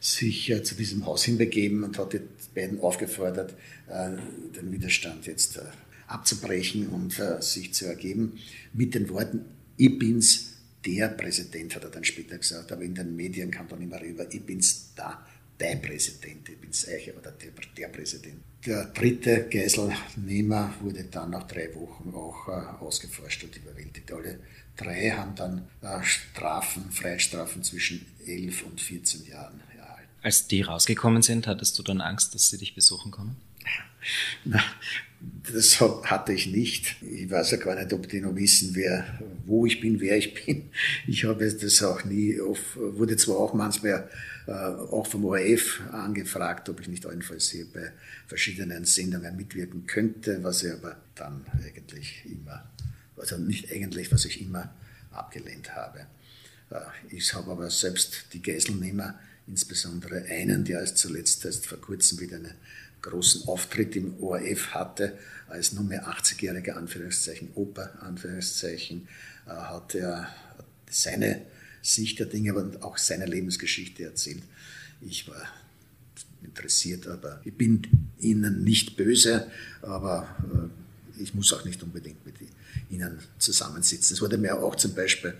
sich 0.00 0.50
äh, 0.50 0.62
zu 0.62 0.74
diesem 0.74 1.06
Haus 1.06 1.24
hinbegeben 1.24 1.84
und 1.84 1.98
hat 1.98 2.12
die 2.12 2.20
beiden 2.54 2.80
aufgefordert, 2.80 3.54
den 3.88 4.72
Widerstand 4.72 5.26
jetzt 5.26 5.60
abzubrechen 6.08 6.88
und 6.88 7.20
sich 7.40 7.72
zu 7.72 7.86
ergeben, 7.86 8.38
mit 8.72 8.94
den 8.94 9.08
Worten, 9.10 9.44
ich 9.76 9.98
bin's, 9.98 10.52
der 10.84 11.08
Präsident, 11.08 11.74
hat 11.74 11.84
er 11.84 11.90
dann 11.90 12.04
später 12.04 12.38
gesagt, 12.38 12.70
aber 12.70 12.82
in 12.82 12.94
den 12.94 13.16
Medien 13.16 13.50
kam 13.50 13.68
dann 13.68 13.82
immer 13.82 14.00
rüber, 14.00 14.26
ich 14.32 14.42
bin's 14.42 14.92
da, 14.94 15.26
der 15.58 15.76
Präsident, 15.76 16.48
ich 16.48 16.58
bin's 16.58 16.86
Eiche 16.88 17.14
oder 17.14 17.32
der, 17.32 17.50
der 17.76 17.88
Präsident. 17.88 18.40
Der 18.64 18.86
dritte 18.86 19.48
Geiselnehmer 19.48 20.74
wurde 20.80 21.04
dann 21.04 21.30
nach 21.30 21.46
drei 21.46 21.74
Wochen 21.74 22.12
auch 22.14 22.48
äh, 22.48 22.84
ausgeforscht 22.84 23.44
und 23.44 23.56
überwältigt. 23.56 24.12
Alle 24.12 24.40
drei 24.76 25.10
haben 25.10 25.34
dann 25.34 25.68
äh, 25.82 26.02
Strafen, 26.02 26.90
Freiheitsstrafen 26.90 27.62
zwischen 27.62 28.04
11 28.26 28.64
und 28.64 28.80
14 28.80 29.26
Jahren 29.26 29.60
erhalten. 29.76 30.08
Als 30.22 30.48
die 30.48 30.62
rausgekommen 30.62 31.22
sind, 31.22 31.46
hattest 31.46 31.78
du 31.78 31.82
dann 31.82 32.00
Angst, 32.00 32.34
dass 32.34 32.50
sie 32.50 32.58
dich 32.58 32.74
besuchen 32.74 33.12
kommen? 33.12 33.36
Na, 34.44 34.62
das 35.20 35.80
hatte 35.80 36.32
ich 36.32 36.46
nicht. 36.46 36.96
Ich 37.02 37.30
weiß 37.30 37.52
ja 37.52 37.56
gar 37.56 37.74
nicht, 37.74 37.92
ob 37.92 38.08
die 38.08 38.20
noch 38.20 38.34
wissen, 38.34 38.74
wer, 38.74 39.06
wo 39.46 39.66
ich 39.66 39.80
bin, 39.80 40.00
wer 40.00 40.16
ich 40.16 40.34
bin. 40.34 40.70
Ich 41.06 41.24
habe 41.24 41.50
das 41.50 41.82
auch 41.82 42.04
nie, 42.04 42.40
auf, 42.40 42.76
wurde 42.76 43.16
zwar 43.16 43.38
auch 43.38 43.54
manchmal 43.54 44.08
äh, 44.46 44.52
auch 44.52 45.06
vom 45.06 45.24
ORF 45.24 45.80
angefragt, 45.92 46.68
ob 46.68 46.80
ich 46.80 46.88
nicht 46.88 47.06
allenfalls 47.06 47.50
hier 47.50 47.66
bei 47.72 47.92
verschiedenen 48.26 48.84
Sendungen 48.84 49.36
mitwirken 49.36 49.86
könnte, 49.86 50.42
was 50.42 50.62
ich 50.62 50.72
aber 50.72 50.96
dann 51.14 51.44
eigentlich 51.64 52.22
immer, 52.26 52.68
also 53.16 53.38
nicht 53.38 53.72
eigentlich, 53.72 54.12
was 54.12 54.24
ich 54.24 54.40
immer 54.40 54.74
abgelehnt 55.12 55.74
habe. 55.74 56.06
Äh, 56.70 56.80
ich 57.10 57.32
habe 57.34 57.50
aber 57.50 57.70
selbst 57.70 58.26
die 58.32 58.42
Geiselnehmer, 58.42 59.18
insbesondere 59.46 60.24
einen, 60.24 60.64
der 60.64 60.80
als 60.80 60.96
zuletzt 60.96 61.44
erst 61.44 61.66
vor 61.66 61.80
kurzem 61.80 62.20
wieder 62.20 62.36
eine 62.36 62.54
großen 63.02 63.46
Auftritt 63.48 63.96
im 63.96 64.18
ORF 64.20 64.74
hatte, 64.74 65.18
als 65.48 65.72
nunmehr 65.72 66.08
80-jähriger 66.08 66.72
Anführungszeichen 66.72 67.50
Opa, 67.54 67.90
Anführungszeichen, 68.00 69.08
äh, 69.46 69.50
hat 69.50 69.94
er 69.94 70.28
seine 70.90 71.42
Sicht 71.82 72.18
der 72.18 72.26
Dinge, 72.26 72.50
aber 72.50 72.84
auch 72.84 72.98
seine 72.98 73.26
Lebensgeschichte 73.26 74.04
erzählt. 74.04 74.42
Ich 75.00 75.28
war 75.28 75.42
interessiert, 76.42 77.06
aber 77.06 77.40
ich 77.44 77.54
bin 77.54 77.82
ihnen 78.18 78.64
nicht 78.64 78.96
böse, 78.96 79.50
aber 79.82 80.28
ich 81.18 81.34
muss 81.34 81.52
auch 81.52 81.64
nicht 81.64 81.82
unbedingt 81.82 82.24
mit 82.24 82.34
ihnen 82.90 83.18
zusammensitzen. 83.38 84.14
Es 84.14 84.22
wurde 84.22 84.38
mir 84.38 84.56
auch 84.56 84.76
zum 84.76 84.94
Beispiel 84.94 85.34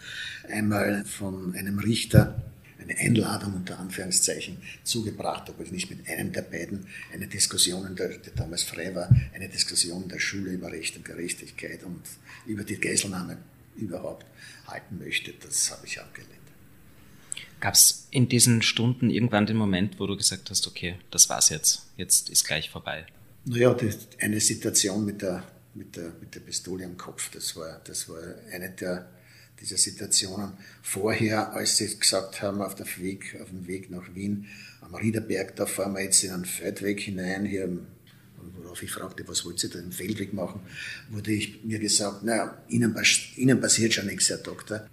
einmal 0.48 1.04
von 1.04 1.54
einem 1.54 1.78
Richter 1.78 2.42
eine 2.88 2.98
Einladung 2.98 3.54
unter 3.54 3.78
Anführungszeichen 3.78 4.58
zugebracht, 4.84 5.48
ob 5.50 5.60
ich 5.60 5.72
nicht 5.72 5.90
mit 5.90 6.08
einem 6.08 6.32
der 6.32 6.42
beiden 6.42 6.86
eine 7.12 7.26
Diskussion, 7.26 7.96
der, 7.96 8.18
der 8.18 8.32
damals 8.34 8.62
frei 8.62 8.94
war, 8.94 9.08
eine 9.34 9.48
Diskussion 9.48 10.04
in 10.04 10.08
der 10.08 10.20
Schule 10.20 10.52
über 10.52 10.70
Recht 10.70 10.96
und 10.96 11.04
Gerechtigkeit 11.04 11.82
und 11.82 12.02
über 12.46 12.64
die 12.64 12.78
Geiselnahme 12.78 13.38
überhaupt 13.76 14.26
halten 14.66 14.98
möchte. 14.98 15.32
Das 15.42 15.70
habe 15.70 15.86
ich 15.86 16.00
abgelehnt. 16.00 16.32
Gab 17.60 17.74
es 17.74 18.06
in 18.10 18.28
diesen 18.28 18.62
Stunden 18.62 19.10
irgendwann 19.10 19.46
den 19.46 19.56
Moment, 19.56 19.98
wo 19.98 20.06
du 20.06 20.16
gesagt 20.16 20.50
hast, 20.50 20.66
okay, 20.66 20.96
das 21.10 21.28
war's 21.28 21.48
jetzt, 21.48 21.86
jetzt 21.96 22.28
ist 22.30 22.44
gleich 22.44 22.70
vorbei? 22.70 23.06
Naja, 23.44 23.72
die, 23.74 23.90
eine 24.20 24.40
Situation 24.40 25.04
mit 25.04 25.22
der, 25.22 25.42
mit, 25.74 25.96
der, 25.96 26.12
mit 26.20 26.34
der 26.34 26.40
Pistole 26.40 26.84
am 26.84 26.96
Kopf, 26.96 27.30
das 27.30 27.56
war, 27.56 27.80
das 27.84 28.08
war 28.08 28.18
eine 28.52 28.70
der, 28.70 29.08
dieser 29.60 29.76
Situationen. 29.76 30.52
Vorher, 30.82 31.52
als 31.52 31.76
sie 31.76 31.98
gesagt 31.98 32.42
haben, 32.42 32.60
auf, 32.62 32.74
der 32.74 32.86
Weg, 32.98 33.38
auf 33.40 33.48
dem 33.48 33.66
Weg 33.66 33.90
nach 33.90 34.14
Wien, 34.14 34.46
am 34.80 34.94
Riederberg, 34.94 35.56
da 35.56 35.66
fahren 35.66 35.94
wir 35.94 36.02
jetzt 36.02 36.22
in 36.22 36.30
einen 36.30 36.44
Feldweg 36.44 37.00
hinein, 37.00 37.44
hier 37.44 37.68
worauf 38.76 38.82
ich 38.82 38.90
fragte, 38.90 39.26
was 39.26 39.44
wollt 39.44 39.62
ihr 39.64 39.70
da 39.70 39.78
im 39.78 39.92
Feldweg 39.92 40.32
machen, 40.32 40.60
wurde 41.10 41.32
ich 41.32 41.64
mir 41.64 41.78
gesagt, 41.78 42.22
naja, 42.22 42.62
Ihnen, 42.68 42.94
Ihnen 43.36 43.60
passiert 43.60 43.94
schon 43.94 44.06
nichts, 44.06 44.28
Herr 44.28 44.38
Doktor. 44.38 44.86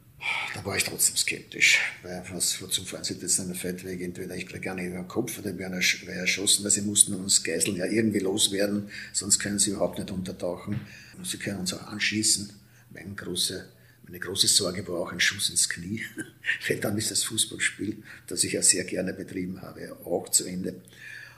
Da 0.56 0.64
war 0.64 0.78
ich 0.78 0.86
trotzdem 0.86 1.18
skeptisch, 1.18 1.82
weil 2.02 2.24
was, 2.32 2.62
wozu 2.62 2.86
fahren 2.86 3.04
Sie 3.04 3.16
jetzt 3.16 3.40
einen 3.42 3.56
Feldweg? 3.56 4.00
Entweder 4.00 4.36
ich 4.36 4.48
kriege 4.48 4.62
gar 4.62 4.76
nicht 4.76 4.88
über 4.88 5.00
den 5.00 5.08
Kopf 5.08 5.38
oder 5.38 5.52
ich 5.52 5.58
werde 5.60 5.82
erschossen, 6.14 6.64
weil 6.64 6.72
Sie 6.72 6.82
mussten 6.82 7.14
uns 7.14 7.44
Geiseln 7.44 7.76
ja 7.76 7.86
irgendwie 7.86 8.20
loswerden, 8.20 8.90
sonst 9.12 9.40
können 9.40 9.60
Sie 9.60 9.72
überhaupt 9.72 10.00
nicht 10.00 10.12
untertauchen. 10.12 10.80
Sie 11.24 11.38
können 11.38 11.60
uns 11.60 11.74
auch 11.74 11.88
anschießen. 11.88 12.54
Meine 12.92 13.16
große, 13.16 13.68
meine 14.04 14.20
große 14.20 14.48
Sorge 14.48 14.88
war 14.88 15.00
auch 15.00 15.12
ein 15.12 15.20
Schuss 15.20 15.50
ins 15.50 15.70
Knie, 15.70 16.04
weil 16.68 16.80
dann 16.80 16.98
ist 16.98 17.12
das 17.12 17.24
Fußballspiel, 17.24 18.04
das 18.28 18.44
ich 18.44 18.54
ja 18.54 18.62
sehr 18.62 18.84
gerne 18.84 19.14
betrieben 19.14 19.62
habe, 19.62 19.98
auch 20.06 20.30
zu 20.30 20.46
Ende. 20.46 20.82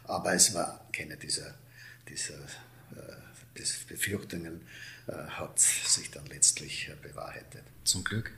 Aber 0.03 0.33
es 0.33 0.53
war 0.53 0.87
keine 0.91 1.17
dieser, 1.17 1.55
dieser 2.09 2.37
äh, 2.95 3.61
Befürchtungen, 3.87 4.61
äh, 5.07 5.13
hat 5.13 5.59
sich 5.59 6.11
dann 6.11 6.25
letztlich 6.27 6.89
äh, 6.89 6.95
bewahrheitet. 7.07 7.63
Zum 7.83 8.03
Glück. 8.03 8.31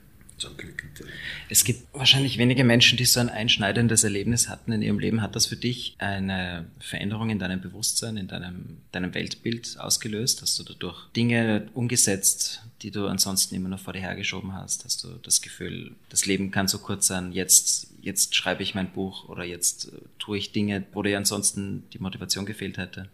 Es 1.48 1.64
gibt 1.64 1.92
wahrscheinlich 1.94 2.38
wenige 2.38 2.64
Menschen, 2.64 2.96
die 2.96 3.04
so 3.04 3.20
ein 3.20 3.28
einschneidendes 3.28 4.04
Erlebnis 4.04 4.48
hatten 4.48 4.72
in 4.72 4.82
ihrem 4.82 4.98
Leben. 4.98 5.22
Hat 5.22 5.34
das 5.34 5.46
für 5.46 5.56
dich 5.56 5.96
eine 5.98 6.66
Veränderung 6.78 7.30
in 7.30 7.38
deinem 7.38 7.60
Bewusstsein, 7.60 8.16
in 8.16 8.28
deinem, 8.28 8.78
deinem 8.92 9.14
Weltbild 9.14 9.78
ausgelöst? 9.78 10.42
Hast 10.42 10.58
du 10.58 10.64
dadurch 10.64 11.08
Dinge 11.16 11.68
umgesetzt, 11.74 12.62
die 12.82 12.90
du 12.90 13.06
ansonsten 13.06 13.54
immer 13.54 13.68
noch 13.68 13.80
vor 13.80 13.92
dir 13.92 14.00
hergeschoben 14.00 14.52
hast? 14.52 14.84
Hast 14.84 15.04
du 15.04 15.08
das 15.22 15.42
Gefühl, 15.42 15.92
das 16.08 16.26
Leben 16.26 16.50
kann 16.50 16.68
so 16.68 16.78
kurz 16.78 17.06
sein, 17.06 17.32
jetzt, 17.32 17.88
jetzt 18.00 18.34
schreibe 18.34 18.62
ich 18.62 18.74
mein 18.74 18.90
Buch 18.92 19.28
oder 19.28 19.44
jetzt 19.44 19.88
äh, 19.88 19.96
tue 20.18 20.38
ich 20.38 20.52
Dinge, 20.52 20.84
wo 20.92 21.02
dir 21.02 21.16
ansonsten 21.18 21.84
die 21.92 21.98
Motivation 21.98 22.46
gefehlt 22.46 22.78
hätte? 22.78 23.08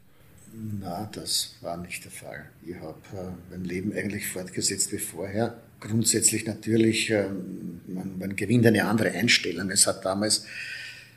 Na, 0.80 1.08
das 1.12 1.56
war 1.62 1.76
nicht 1.76 2.04
der 2.04 2.12
Fall. 2.12 2.48
Ich 2.64 2.76
habe 2.76 2.98
äh, 3.12 3.30
mein 3.50 3.64
Leben 3.64 3.92
eigentlich 3.92 4.28
fortgesetzt 4.28 4.92
wie 4.92 4.98
vorher. 4.98 5.60
Grundsätzlich 5.86 6.46
natürlich, 6.46 7.10
äh, 7.10 7.28
man, 7.88 8.18
man, 8.18 8.36
gewinnt 8.36 8.66
eine 8.66 8.86
andere 8.86 9.10
Einstellung. 9.10 9.70
Es 9.70 9.86
hat 9.86 10.02
damals 10.06 10.46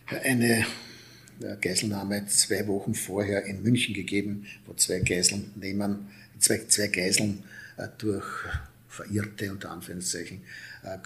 eine 0.05 0.65
äh, 1.41 1.55
Geiselnahme 1.61 2.25
zwei 2.27 2.67
Wochen 2.67 2.93
vorher 2.93 3.45
in 3.45 3.63
München 3.63 3.93
gegeben, 3.93 4.45
wo 4.65 4.73
zwei 4.73 4.99
Geiseln 4.99 5.53
nehmen, 5.55 6.09
zwei, 6.39 6.65
zwei 6.67 6.87
Geiseln 6.87 7.43
äh, 7.77 7.87
durch 7.97 8.25
verirrte, 8.89 9.51
unter 9.51 9.69
Anführungszeichen, 9.69 10.41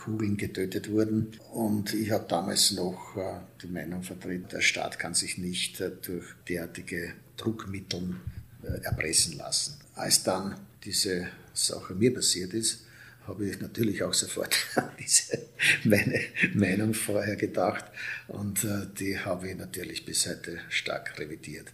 Kugeln 0.02 0.38
getötet 0.38 0.90
wurden. 0.90 1.34
Und 1.52 1.94
ich 1.94 2.12
habe 2.12 2.26
damals 2.30 2.72
noch 2.72 3.18
die 3.62 3.68
Meinung 3.68 4.02
vertreten, 4.02 4.48
der 4.50 4.62
Staat 4.62 4.98
kann 4.98 5.14
sich 5.14 5.38
nicht 5.38 5.84
durch 6.04 6.24
derartige 6.48 7.16
Druckmittel 7.36 8.16
erpressen 8.84 9.38
lassen. 9.38 9.78
Als 9.96 10.24
dann 10.24 10.56
diese 10.86 11.28
Sache 11.54 11.96
mir 11.96 12.14
passiert 12.14 12.54
ist, 12.54 12.86
habe 13.28 13.48
ich 13.48 13.60
natürlich 13.62 14.04
auch 14.04 14.14
sofort 14.14 14.56
an 14.76 14.90
diese 15.00 15.40
meine 15.84 16.20
Meinung 16.54 16.94
vorher 16.94 17.36
gedacht 17.36 17.86
und 18.28 18.68
die 19.00 19.20
habe 19.20 19.50
ich 19.50 19.58
natürlich 19.58 20.06
bis 20.06 20.28
heute 20.28 20.60
stark 20.70 21.20
revidiert. 21.20 21.68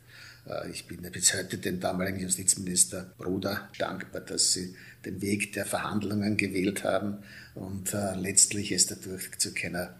Ich 0.71 0.87
bin 0.87 1.01
bis 1.11 1.33
heute 1.33 1.57
dem 1.57 1.79
damaligen 1.81 2.19
Justizminister 2.19 3.13
Bruder 3.17 3.69
dankbar, 3.77 4.21
dass 4.21 4.53
sie 4.53 4.75
den 5.03 5.21
Weg 5.21 5.53
der 5.53 5.65
Verhandlungen 5.65 6.37
gewählt 6.37 6.83
haben 6.83 7.17
und 7.55 7.93
äh, 7.93 8.15
letztlich 8.15 8.71
es 8.71 8.87
dadurch 8.87 9.37
zu 9.37 9.53
keiner 9.53 9.93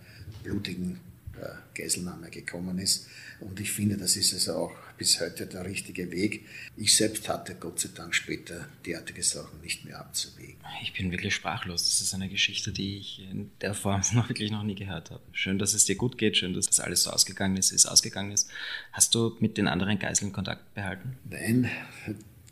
blutigen 0.43 0.99
äh, 1.41 1.49
Geiselnahme 1.79 2.29
gekommen 2.29 2.79
ist. 2.79 3.07
Und 3.39 3.60
ich 3.60 3.71
finde, 3.71 3.97
das 3.97 4.15
ist 4.15 4.33
also 4.33 4.53
auch 4.55 4.75
bis 4.97 5.21
heute 5.21 5.45
der 5.45 5.65
richtige 5.65 6.12
Weg. 6.12 6.45
Ich 6.75 6.95
selbst 6.95 7.29
hatte 7.29 7.55
Gott 7.55 7.79
sei 7.79 7.89
Dank 7.93 8.15
später 8.15 8.67
derartige 8.86 9.23
Sachen 9.23 9.62
nicht 9.62 9.86
mehr 9.86 9.99
abzuwägen. 9.99 10.55
Ich 10.81 10.93
bin 10.93 11.12
wirklich 11.12 11.36
sprachlos. 11.36 11.83
Das 11.83 12.01
ist 12.01 12.13
eine 12.13 12.29
Geschichte, 12.29 12.71
die 12.71 12.97
ich 12.97 13.21
in 13.29 13.51
der 13.62 13.73
Form 13.73 14.01
noch 14.13 14.29
wirklich 14.29 14.51
noch 14.51 14.63
nie 14.63 14.75
gehört 14.75 15.12
habe. 15.12 15.21
Schön, 15.31 15.60
dass 15.60 15.73
es 15.73 15.86
dir 15.86 15.95
gut 15.95 16.17
geht, 16.17 16.38
schön, 16.38 16.53
dass 16.53 16.67
das 16.67 16.79
alles 16.79 17.03
so 17.03 17.12
ausgegangen 17.12 17.57
ist, 17.57 17.71
ist 17.71 17.86
ausgegangen 17.86 18.31
ist. 18.31 18.49
Hast 18.91 19.13
du 19.15 19.36
mit 19.39 19.57
den 19.57 19.67
anderen 19.67 19.99
Geiseln 19.99 20.31
Kontakt 20.31 20.73
behalten? 20.73 21.17
Nein, 21.29 21.69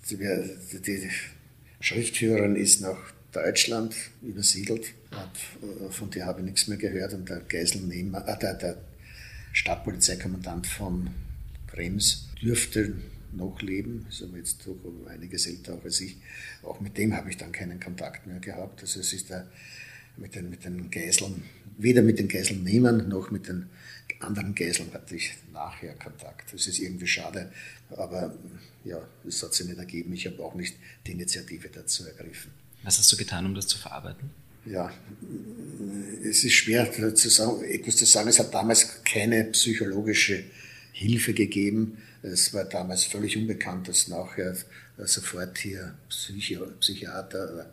die, 0.10 1.10
Schriftführerin 1.80 2.56
ist 2.56 2.82
nach 2.82 2.98
Deutschland 3.32 3.96
übersiedelt. 4.22 4.94
Äh, 5.12 5.92
von 5.92 6.10
der 6.10 6.26
habe 6.26 6.40
ich 6.40 6.46
nichts 6.46 6.68
mehr 6.68 6.78
gehört. 6.78 7.14
Und 7.14 7.30
der 7.30 7.42
Geiselnehmer, 7.42 8.28
äh, 8.28 8.40
der, 8.40 8.54
der 8.56 8.78
Stadtpolizeikommandant 9.52 10.68
von 10.68 11.10
Krems 11.68 12.25
dürfte 12.42 12.94
noch 13.32 13.62
leben, 13.62 14.06
ist 14.10 14.24
aber 14.24 14.38
jetzt 14.38 14.66
doch 14.66 14.78
einiges 15.08 15.48
älter 15.48 15.76
auch 15.76 15.84
als 15.84 16.02
ich. 16.02 16.18
Auch 16.64 16.80
mit 16.80 16.98
dem 16.98 17.16
habe 17.16 17.30
ich 17.30 17.38
dann 17.38 17.52
keinen 17.52 17.80
Kontakt 17.80 18.28
mehr 18.28 18.40
gehabt. 18.40 18.82
Also 18.82 19.00
es 19.00 19.14
ist 19.14 19.30
der, 19.30 19.50
mit 20.18 20.36
den, 20.36 20.50
mit 20.50 20.64
den 20.64 20.90
Geiseln, 20.90 21.44
weder 21.78 22.02
mit 22.02 22.20
den 22.20 22.28
Geiselnehmern 22.28 23.10
noch 23.10 23.32
mit 23.32 23.48
den 23.48 23.70
anderen 24.20 24.56
Geiseln 24.56 24.94
hatte 24.94 25.16
ich 25.16 25.34
nachher 25.52 25.94
Kontakt. 25.96 26.54
Das 26.54 26.68
ist 26.68 26.80
irgendwie 26.80 27.08
schade, 27.08 27.52
aber 27.90 28.36
ja, 28.84 29.06
es 29.28 29.44
hat 29.44 29.54
sich 29.54 29.68
nicht 29.68 29.78
ergeben. 29.78 30.14
Ich 30.14 30.26
habe 30.26 30.42
auch 30.44 30.56
nicht 30.56 30.76
die 31.06 31.12
Initiative 31.12 31.70
dazu 31.70 32.06
ergriffen. 32.06 32.52
Was 32.84 32.98
hast 32.98 33.12
du 33.12 33.18
getan, 33.18 33.46
um 33.46 33.56
das 33.56 33.68
zu 33.68 33.78
verarbeiten? 33.78 34.30
Ja, 34.66 34.92
es 36.24 36.44
ist 36.44 36.54
schwer 36.54 36.92
zu 37.14 37.30
sagen, 37.30 37.64
etwas 37.64 37.98
zu 37.98 38.06
sagen. 38.06 38.30
Es 38.30 38.40
hat 38.40 38.54
damals 38.54 39.04
keine 39.04 39.44
psychologische 39.46 40.44
Hilfe 40.92 41.34
gegeben. 41.34 41.98
Es 42.32 42.54
war 42.54 42.66
damals 42.66 43.04
völlig 43.04 43.38
unbekannt, 43.38 43.88
dass 43.88 44.08
nachher 44.08 44.56
sofort 44.98 45.58
hier 45.58 45.94
Psychi 46.10 46.58
Psychiater 46.80 47.54
oder 47.54 47.72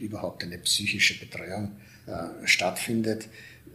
überhaupt 0.00 0.44
eine 0.44 0.58
psychische 0.58 1.18
Betreuung 1.18 1.76
äh, 2.06 2.46
stattfindet. 2.46 3.28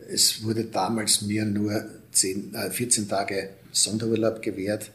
Es 0.09 0.43
wurde 0.43 0.65
damals 0.65 1.21
mir 1.23 1.45
nur 1.45 1.89
10, 2.11 2.53
äh, 2.53 2.69
14 2.69 3.09
Tage 3.09 3.49
Sonderurlaub 3.71 4.41
gewährt, 4.41 4.91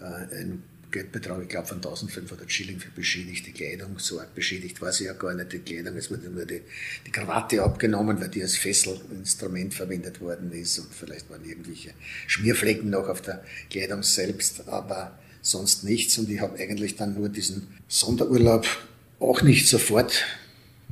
äh, 0.00 0.40
ein 0.40 0.62
Geldbetrag, 0.90 1.42
ich 1.42 1.48
glaube, 1.48 1.66
von 1.66 1.76
1500 1.78 2.50
Schilling 2.50 2.78
für 2.78 2.90
beschädigte 2.90 3.50
Kleidung. 3.52 3.98
So 3.98 4.20
arg 4.20 4.34
beschädigt 4.34 4.80
war 4.80 4.92
sie 4.92 5.04
ja 5.04 5.12
gar 5.12 5.34
nicht, 5.34 5.52
die 5.52 5.58
Kleidung. 5.58 5.96
Es 5.96 6.10
wurde 6.10 6.30
nur 6.30 6.44
die, 6.44 6.62
die 7.06 7.10
Krawatte 7.10 7.62
abgenommen, 7.62 8.20
weil 8.20 8.28
die 8.28 8.42
als 8.42 8.56
Fesselinstrument 8.56 9.74
verwendet 9.74 10.20
worden 10.20 10.52
ist 10.52 10.78
und 10.78 10.92
vielleicht 10.94 11.28
waren 11.30 11.44
irgendwelche 11.44 11.92
Schmierflecken 12.26 12.90
noch 12.90 13.08
auf 13.08 13.22
der 13.22 13.44
Kleidung 13.70 14.02
selbst, 14.02 14.68
aber 14.68 15.18
sonst 15.42 15.84
nichts. 15.84 16.18
Und 16.18 16.30
ich 16.30 16.40
habe 16.40 16.58
eigentlich 16.58 16.96
dann 16.96 17.14
nur 17.14 17.28
diesen 17.28 17.68
Sonderurlaub 17.88 18.66
auch 19.20 19.42
nicht 19.42 19.68
sofort 19.68 20.24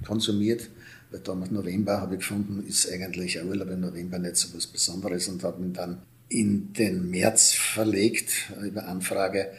konsumiert, 0.04 0.68
weil 1.10 1.20
damals 1.20 1.50
November 1.50 2.00
habe 2.00 2.14
ich 2.14 2.20
gefunden, 2.20 2.64
ist 2.66 2.90
eigentlich 2.90 3.38
ein 3.38 3.48
Urlaub 3.48 3.70
im 3.70 3.80
November 3.80 4.18
nicht 4.18 4.36
so 4.36 4.54
was 4.56 4.66
Besonderes 4.66 5.28
und 5.28 5.42
habe 5.44 5.62
ihn 5.62 5.72
dann 5.72 6.02
in 6.28 6.72
den 6.72 7.10
März 7.10 7.52
verlegt 7.52 8.52
über 8.62 8.88
Anfrage 8.88 9.52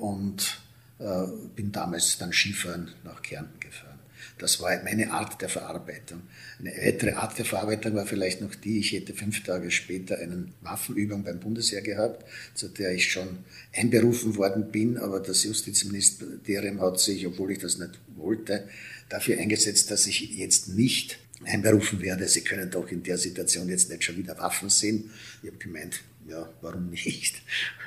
und 0.00 0.60
äh, 0.98 1.26
bin 1.54 1.72
damals 1.72 2.18
dann 2.18 2.32
Skifahren 2.32 2.90
nach 3.04 3.22
Kärnten 3.22 3.60
gefahren. 3.60 3.90
Das 4.38 4.60
war 4.60 4.82
meine 4.84 5.12
Art 5.12 5.40
der 5.42 5.48
Verarbeitung. 5.48 6.22
Eine 6.58 6.72
weitere 6.72 7.12
Art 7.12 7.38
der 7.38 7.44
Verarbeitung 7.44 7.94
war 7.94 8.06
vielleicht 8.06 8.40
noch 8.40 8.54
die, 8.54 8.78
ich 8.78 8.92
hätte 8.92 9.12
fünf 9.12 9.42
Tage 9.42 9.70
später 9.70 10.18
eine 10.18 10.46
Waffenübung 10.62 11.24
beim 11.24 11.40
Bundesheer 11.40 11.82
gehabt, 11.82 12.24
zu 12.54 12.68
der 12.68 12.92
ich 12.92 13.10
schon 13.10 13.38
einberufen 13.74 14.36
worden 14.36 14.70
bin, 14.70 14.96
aber 14.96 15.20
das 15.20 15.44
Justizministerium 15.44 16.80
hat 16.80 17.00
sich, 17.00 17.26
obwohl 17.26 17.52
ich 17.52 17.58
das 17.58 17.78
nicht 17.78 17.98
wollte, 18.16 18.66
dafür 19.08 19.38
eingesetzt, 19.38 19.90
dass 19.90 20.06
ich 20.06 20.20
jetzt 20.36 20.68
nicht 20.68 21.18
einberufen 21.44 22.00
werde. 22.00 22.28
Sie 22.28 22.42
können 22.42 22.70
doch 22.70 22.90
in 22.90 23.02
der 23.02 23.18
Situation 23.18 23.68
jetzt 23.68 23.90
nicht 23.90 24.04
schon 24.04 24.16
wieder 24.16 24.38
Waffen 24.38 24.70
sehen. 24.70 25.10
Ich 25.42 25.48
habe 25.48 25.58
gemeint, 25.58 26.02
ja, 26.30 26.48
warum 26.60 26.90
nicht? 26.90 27.42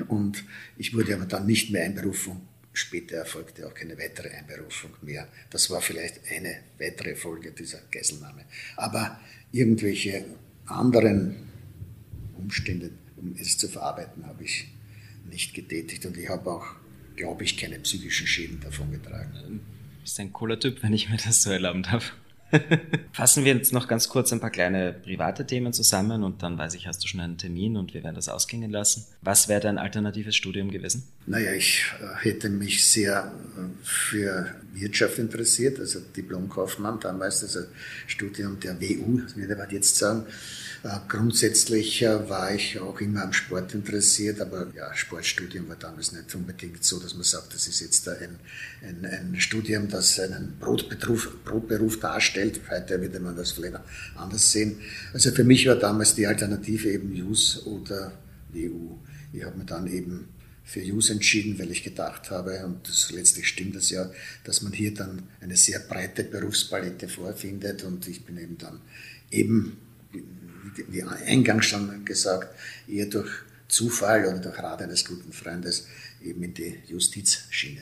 Und 0.07 0.43
ich 0.77 0.93
wurde 0.93 1.15
aber 1.15 1.25
dann 1.25 1.45
nicht 1.45 1.71
mehr 1.71 1.83
einberufen 1.83 2.41
später 2.73 3.17
erfolgte 3.17 3.67
auch 3.67 3.73
keine 3.73 3.97
weitere 3.97 4.29
Einberufung 4.29 4.91
mehr. 5.01 5.27
Das 5.51 5.69
war 5.69 5.81
vielleicht 5.81 6.21
eine 6.29 6.57
weitere 6.79 7.15
Folge 7.15 7.51
dieser 7.51 7.79
Geiselnahme. 7.91 8.45
Aber 8.75 9.19
irgendwelche 9.51 10.25
anderen 10.65 11.35
Umstände, 12.35 12.89
um 13.15 13.35
es 13.39 13.57
zu 13.57 13.69
verarbeiten, 13.69 14.25
habe 14.25 14.43
ich 14.43 14.67
nicht 15.29 15.53
getätigt 15.53 16.05
und 16.05 16.17
ich 16.17 16.27
habe 16.29 16.51
auch, 16.51 16.65
glaube 17.15 17.43
ich, 17.43 17.57
keine 17.57 17.79
psychischen 17.79 18.27
Schäden 18.27 18.59
davon 18.59 18.91
getragen. 18.91 19.31
Du 19.33 20.01
bist 20.01 20.19
ein 20.19 20.33
cooler 20.33 20.59
Typ, 20.59 20.83
wenn 20.83 20.93
ich 20.93 21.09
mir 21.09 21.17
das 21.17 21.43
so 21.43 21.51
erlauben 21.51 21.83
darf. 21.83 22.13
Fassen 23.13 23.45
wir 23.45 23.55
jetzt 23.55 23.73
noch 23.73 23.87
ganz 23.87 24.09
kurz 24.09 24.31
ein 24.31 24.39
paar 24.39 24.49
kleine 24.49 24.93
private 24.93 25.45
Themen 25.45 25.73
zusammen 25.73 26.23
und 26.23 26.43
dann 26.43 26.57
weiß 26.57 26.73
ich, 26.75 26.87
hast 26.87 27.03
du 27.03 27.07
schon 27.07 27.19
einen 27.19 27.37
Termin 27.37 27.77
und 27.77 27.93
wir 27.93 28.03
werden 28.03 28.15
das 28.15 28.29
ausklingen 28.29 28.71
lassen. 28.71 29.05
Was 29.21 29.47
wäre 29.47 29.61
dein 29.61 29.77
alternatives 29.77 30.35
Studium 30.35 30.71
gewesen? 30.71 31.03
Naja, 31.25 31.53
ich 31.53 31.85
äh, 32.01 32.23
hätte 32.23 32.49
mich 32.49 32.85
sehr 32.85 33.31
äh, 33.57 33.61
für 33.83 34.55
Wirtschaft 34.73 35.19
interessiert, 35.19 35.79
also 35.79 35.99
Diplomkaufmann 36.15 36.99
damals, 36.99 37.43
also 37.43 37.61
Studium 38.07 38.59
der 38.59 38.79
WU, 38.81 39.21
würde 39.35 39.55
man 39.55 39.69
jetzt 39.69 39.97
sagen. 39.97 40.25
Äh, 40.83 40.99
grundsätzlich 41.07 42.01
war 42.01 42.53
ich 42.53 42.77
auch 42.79 42.99
immer 42.99 43.23
am 43.23 43.31
Sport 43.31 43.73
interessiert, 43.73 44.41
aber 44.41 44.67
ja, 44.75 44.93
Sportstudium 44.93 45.69
war 45.69 45.77
damals 45.77 46.11
nicht 46.11 46.35
unbedingt 46.35 46.83
so, 46.83 46.99
dass 46.99 47.13
man 47.13 47.23
sagt, 47.23 47.53
das 47.53 47.67
ist 47.67 47.79
jetzt 47.79 48.07
ein, 48.09 48.37
ein, 48.81 49.05
ein 49.05 49.39
Studium, 49.39 49.87
das 49.87 50.19
einen 50.19 50.57
Brotberuf, 50.59 51.31
Brotberuf 51.45 51.99
darstellt. 52.01 52.42
Heute 52.69 53.01
würde 53.01 53.19
man 53.19 53.35
das 53.35 53.51
vielleicht 53.51 53.77
anders 54.15 54.51
sehen. 54.51 54.77
Also 55.13 55.31
für 55.31 55.43
mich 55.43 55.67
war 55.67 55.75
damals 55.75 56.15
die 56.15 56.27
Alternative 56.27 56.91
eben 56.91 57.13
JUS 57.13 57.65
oder 57.65 58.13
WU. 58.49 58.97
Ich 59.31 59.43
habe 59.43 59.57
mir 59.57 59.65
dann 59.65 59.87
eben 59.87 60.27
für 60.63 60.81
JUS 60.81 61.09
entschieden, 61.09 61.59
weil 61.59 61.71
ich 61.71 61.83
gedacht 61.83 62.31
habe, 62.31 62.65
und 62.65 62.87
das 62.87 63.11
letztlich 63.11 63.47
stimmt 63.47 63.75
das 63.75 63.89
ja, 63.89 64.09
dass 64.43 64.61
man 64.61 64.71
hier 64.71 64.93
dann 64.93 65.23
eine 65.41 65.57
sehr 65.57 65.79
breite 65.79 66.23
Berufspalette 66.23 67.09
vorfindet 67.09 67.83
und 67.83 68.07
ich 68.07 68.23
bin 68.23 68.37
eben 68.37 68.57
dann 68.57 68.79
eben 69.29 69.77
wie 70.87 71.03
eingangs 71.03 71.65
schon 71.65 72.05
gesagt, 72.05 72.55
eher 72.87 73.07
durch 73.07 73.29
Zufall 73.67 74.25
oder 74.25 74.39
durch 74.39 74.57
Rat 74.59 74.81
eines 74.81 75.05
guten 75.05 75.33
Freundes 75.33 75.87
eben 76.23 76.43
in 76.43 76.53
die 76.53 76.79
Justizschiene. 76.87 77.81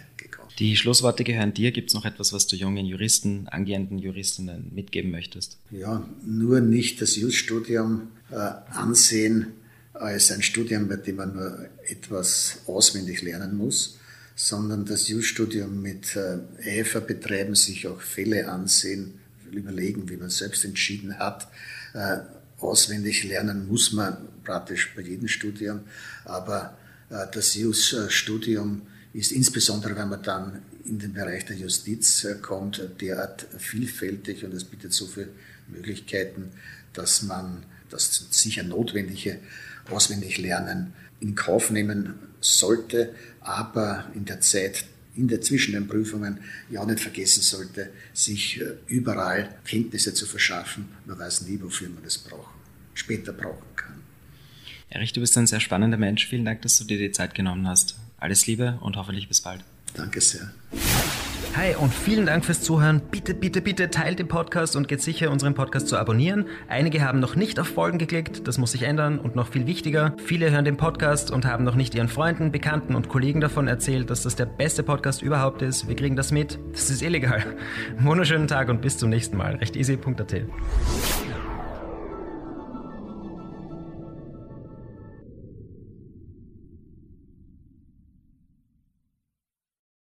Die 0.60 0.76
Schlussworte 0.76 1.24
gehören 1.24 1.54
dir. 1.54 1.72
Gibt 1.72 1.90
es 1.90 1.94
noch 1.94 2.06
etwas, 2.06 2.34
was 2.34 2.48
du 2.48 2.56
jungen 2.56 2.86
Juristen, 2.86 3.48
angehenden 3.48 3.98
Juristinnen 3.98 4.72
mitgeben 4.74 5.12
möchtest? 5.12 5.58
Ja, 5.72 6.08
nur 6.26 6.60
nicht 6.60 7.02
das 7.02 7.16
Juststudium 7.16 8.10
äh, 8.32 8.36
ansehen 8.36 9.48
als 9.94 10.32
ein 10.32 10.42
Studium, 10.42 10.88
bei 10.88 10.96
dem 10.96 11.18
man 11.18 11.34
nur 11.34 11.70
etwas 11.88 12.60
auswendig 12.68 13.22
lernen 13.22 13.58
muss, 13.58 14.00
sondern 14.36 14.86
das 14.86 15.08
Juststudium 15.08 15.82
mit 15.82 16.16
äh, 16.16 16.40
Eifer 16.80 17.02
betreiben, 17.02 17.56
sich 17.56 17.88
auch 17.88 18.02
Fälle 18.02 18.50
ansehen, 18.50 19.16
überlegen, 19.52 20.10
wie 20.10 20.18
man 20.18 20.30
selbst 20.30 20.66
entschieden 20.66 21.20
hat. 21.20 21.48
Äh, 21.94 22.20
auswendig 22.60 23.24
lernen 23.24 23.68
muss 23.68 23.92
man 23.92 24.18
praktisch 24.44 24.94
bei 24.96 25.02
jedem 25.02 25.28
Studium, 25.28 25.82
aber 26.26 26.78
äh, 27.10 27.26
das 27.34 27.56
JUS-Studium 27.56 28.84
ist 29.14 29.32
insbesondere, 29.32 29.96
wenn 29.96 30.10
man 30.10 30.24
dann 30.24 30.62
in 30.86 31.00
den 31.00 31.14
Bereich 31.14 31.46
der 31.46 31.58
Justiz 31.58 32.24
äh, 32.24 32.36
kommt, 32.36 32.82
derart 33.02 33.46
vielfältig 33.58 34.44
und 34.46 34.54
es 34.54 34.64
bietet 34.64 34.94
so 34.94 35.06
viele 35.06 35.30
Möglichkeiten, 35.68 36.52
dass 36.94 37.24
man 37.24 37.64
das 37.90 38.28
sicher 38.32 38.64
notwendige 38.64 39.40
Auswendiglernen 39.90 40.94
in 41.20 41.36
Kauf 41.36 41.72
nehmen 41.72 42.16
sollte, 42.40 43.14
aber 43.42 44.10
in 44.16 44.26
der 44.26 44.42
Zeit 44.42 44.86
in 45.16 45.28
der 45.28 45.42
zwischen 45.42 45.74
den 45.74 45.88
Prüfungen 45.88 46.40
ja 46.70 46.86
nicht 46.86 47.02
vergessen 47.02 47.42
sollte, 47.42 47.90
sich 48.14 48.62
äh, 48.62 48.76
überall 48.88 49.54
Kenntnisse 49.66 50.14
zu 50.14 50.26
verschaffen. 50.26 50.88
Man 51.06 51.20
weiß 51.20 51.42
nie, 51.48 51.60
wofür 51.62 51.90
man 51.90 52.04
das 52.04 52.18
braucht, 52.18 52.54
später 52.94 53.34
brauchen 53.34 53.76
kann. 53.76 54.02
Erich, 54.90 55.12
du 55.14 55.20
bist 55.20 55.38
ein 55.38 55.48
sehr 55.48 55.60
spannender 55.60 55.98
Mensch. 55.98 56.28
Vielen 56.28 56.46
Dank, 56.46 56.62
dass 56.62 56.78
du 56.78 56.86
dir 56.86 56.98
die 56.98 57.12
Zeit 57.12 57.36
genommen 57.36 57.68
hast. 57.68 57.96
Alles 58.22 58.46
Liebe 58.46 58.78
und 58.82 58.96
hoffentlich 58.98 59.28
bis 59.28 59.42
bald. 59.42 59.62
Danke 59.96 60.22
sehr. 60.22 60.52
Hi 61.56 61.76
und 61.76 61.94
vielen 61.94 62.28
Dank 62.28 62.46
fürs 62.46 62.62
Zuhören. 62.62 63.02
Bitte, 63.12 63.34
bitte, 63.34 63.62
bitte 63.62 63.90
teilt 63.90 64.20
den 64.20 64.30
Podcast 64.30 64.78
und 64.78 64.88
geht 64.88 65.02
sicher, 65.02 65.32
unseren 65.32 65.54
Podcast 65.54 65.90
zu 65.90 65.98
abonnieren. 65.98 66.46
Einige 66.70 67.02
haben 67.02 67.20
noch 67.20 67.36
nicht 67.36 67.60
auf 67.60 67.68
Folgen 67.68 67.98
geklickt, 67.98 68.48
das 68.48 68.58
muss 68.58 68.72
sich 68.72 68.84
ändern 68.84 69.20
und 69.20 69.36
noch 69.36 69.50
viel 69.50 69.68
wichtiger, 69.68 70.16
viele 70.24 70.50
hören 70.52 70.64
den 70.64 70.78
Podcast 70.78 71.30
und 71.30 71.46
haben 71.46 71.66
noch 71.66 71.76
nicht 71.76 71.94
ihren 71.94 72.08
Freunden, 72.08 72.52
Bekannten 72.52 72.96
und 72.96 73.10
Kollegen 73.10 73.42
davon 73.42 73.68
erzählt, 73.68 74.10
dass 74.10 74.24
das 74.24 74.38
der 74.38 74.46
beste 74.46 74.84
Podcast 74.84 75.24
überhaupt 75.24 75.62
ist. 75.62 75.90
Wir 75.90 75.96
kriegen 75.96 76.16
das 76.16 76.32
mit. 76.32 76.58
Das 76.72 76.90
ist 76.90 77.02
illegal. 77.02 77.44
Wunderschönen 78.00 78.48
Tag 78.48 78.70
und 78.70 78.82
bis 78.82 78.98
zum 78.98 79.10
nächsten 79.10 79.36
Mal. 79.36 79.56
Recht 79.56 79.76
easy.at. 79.76 80.36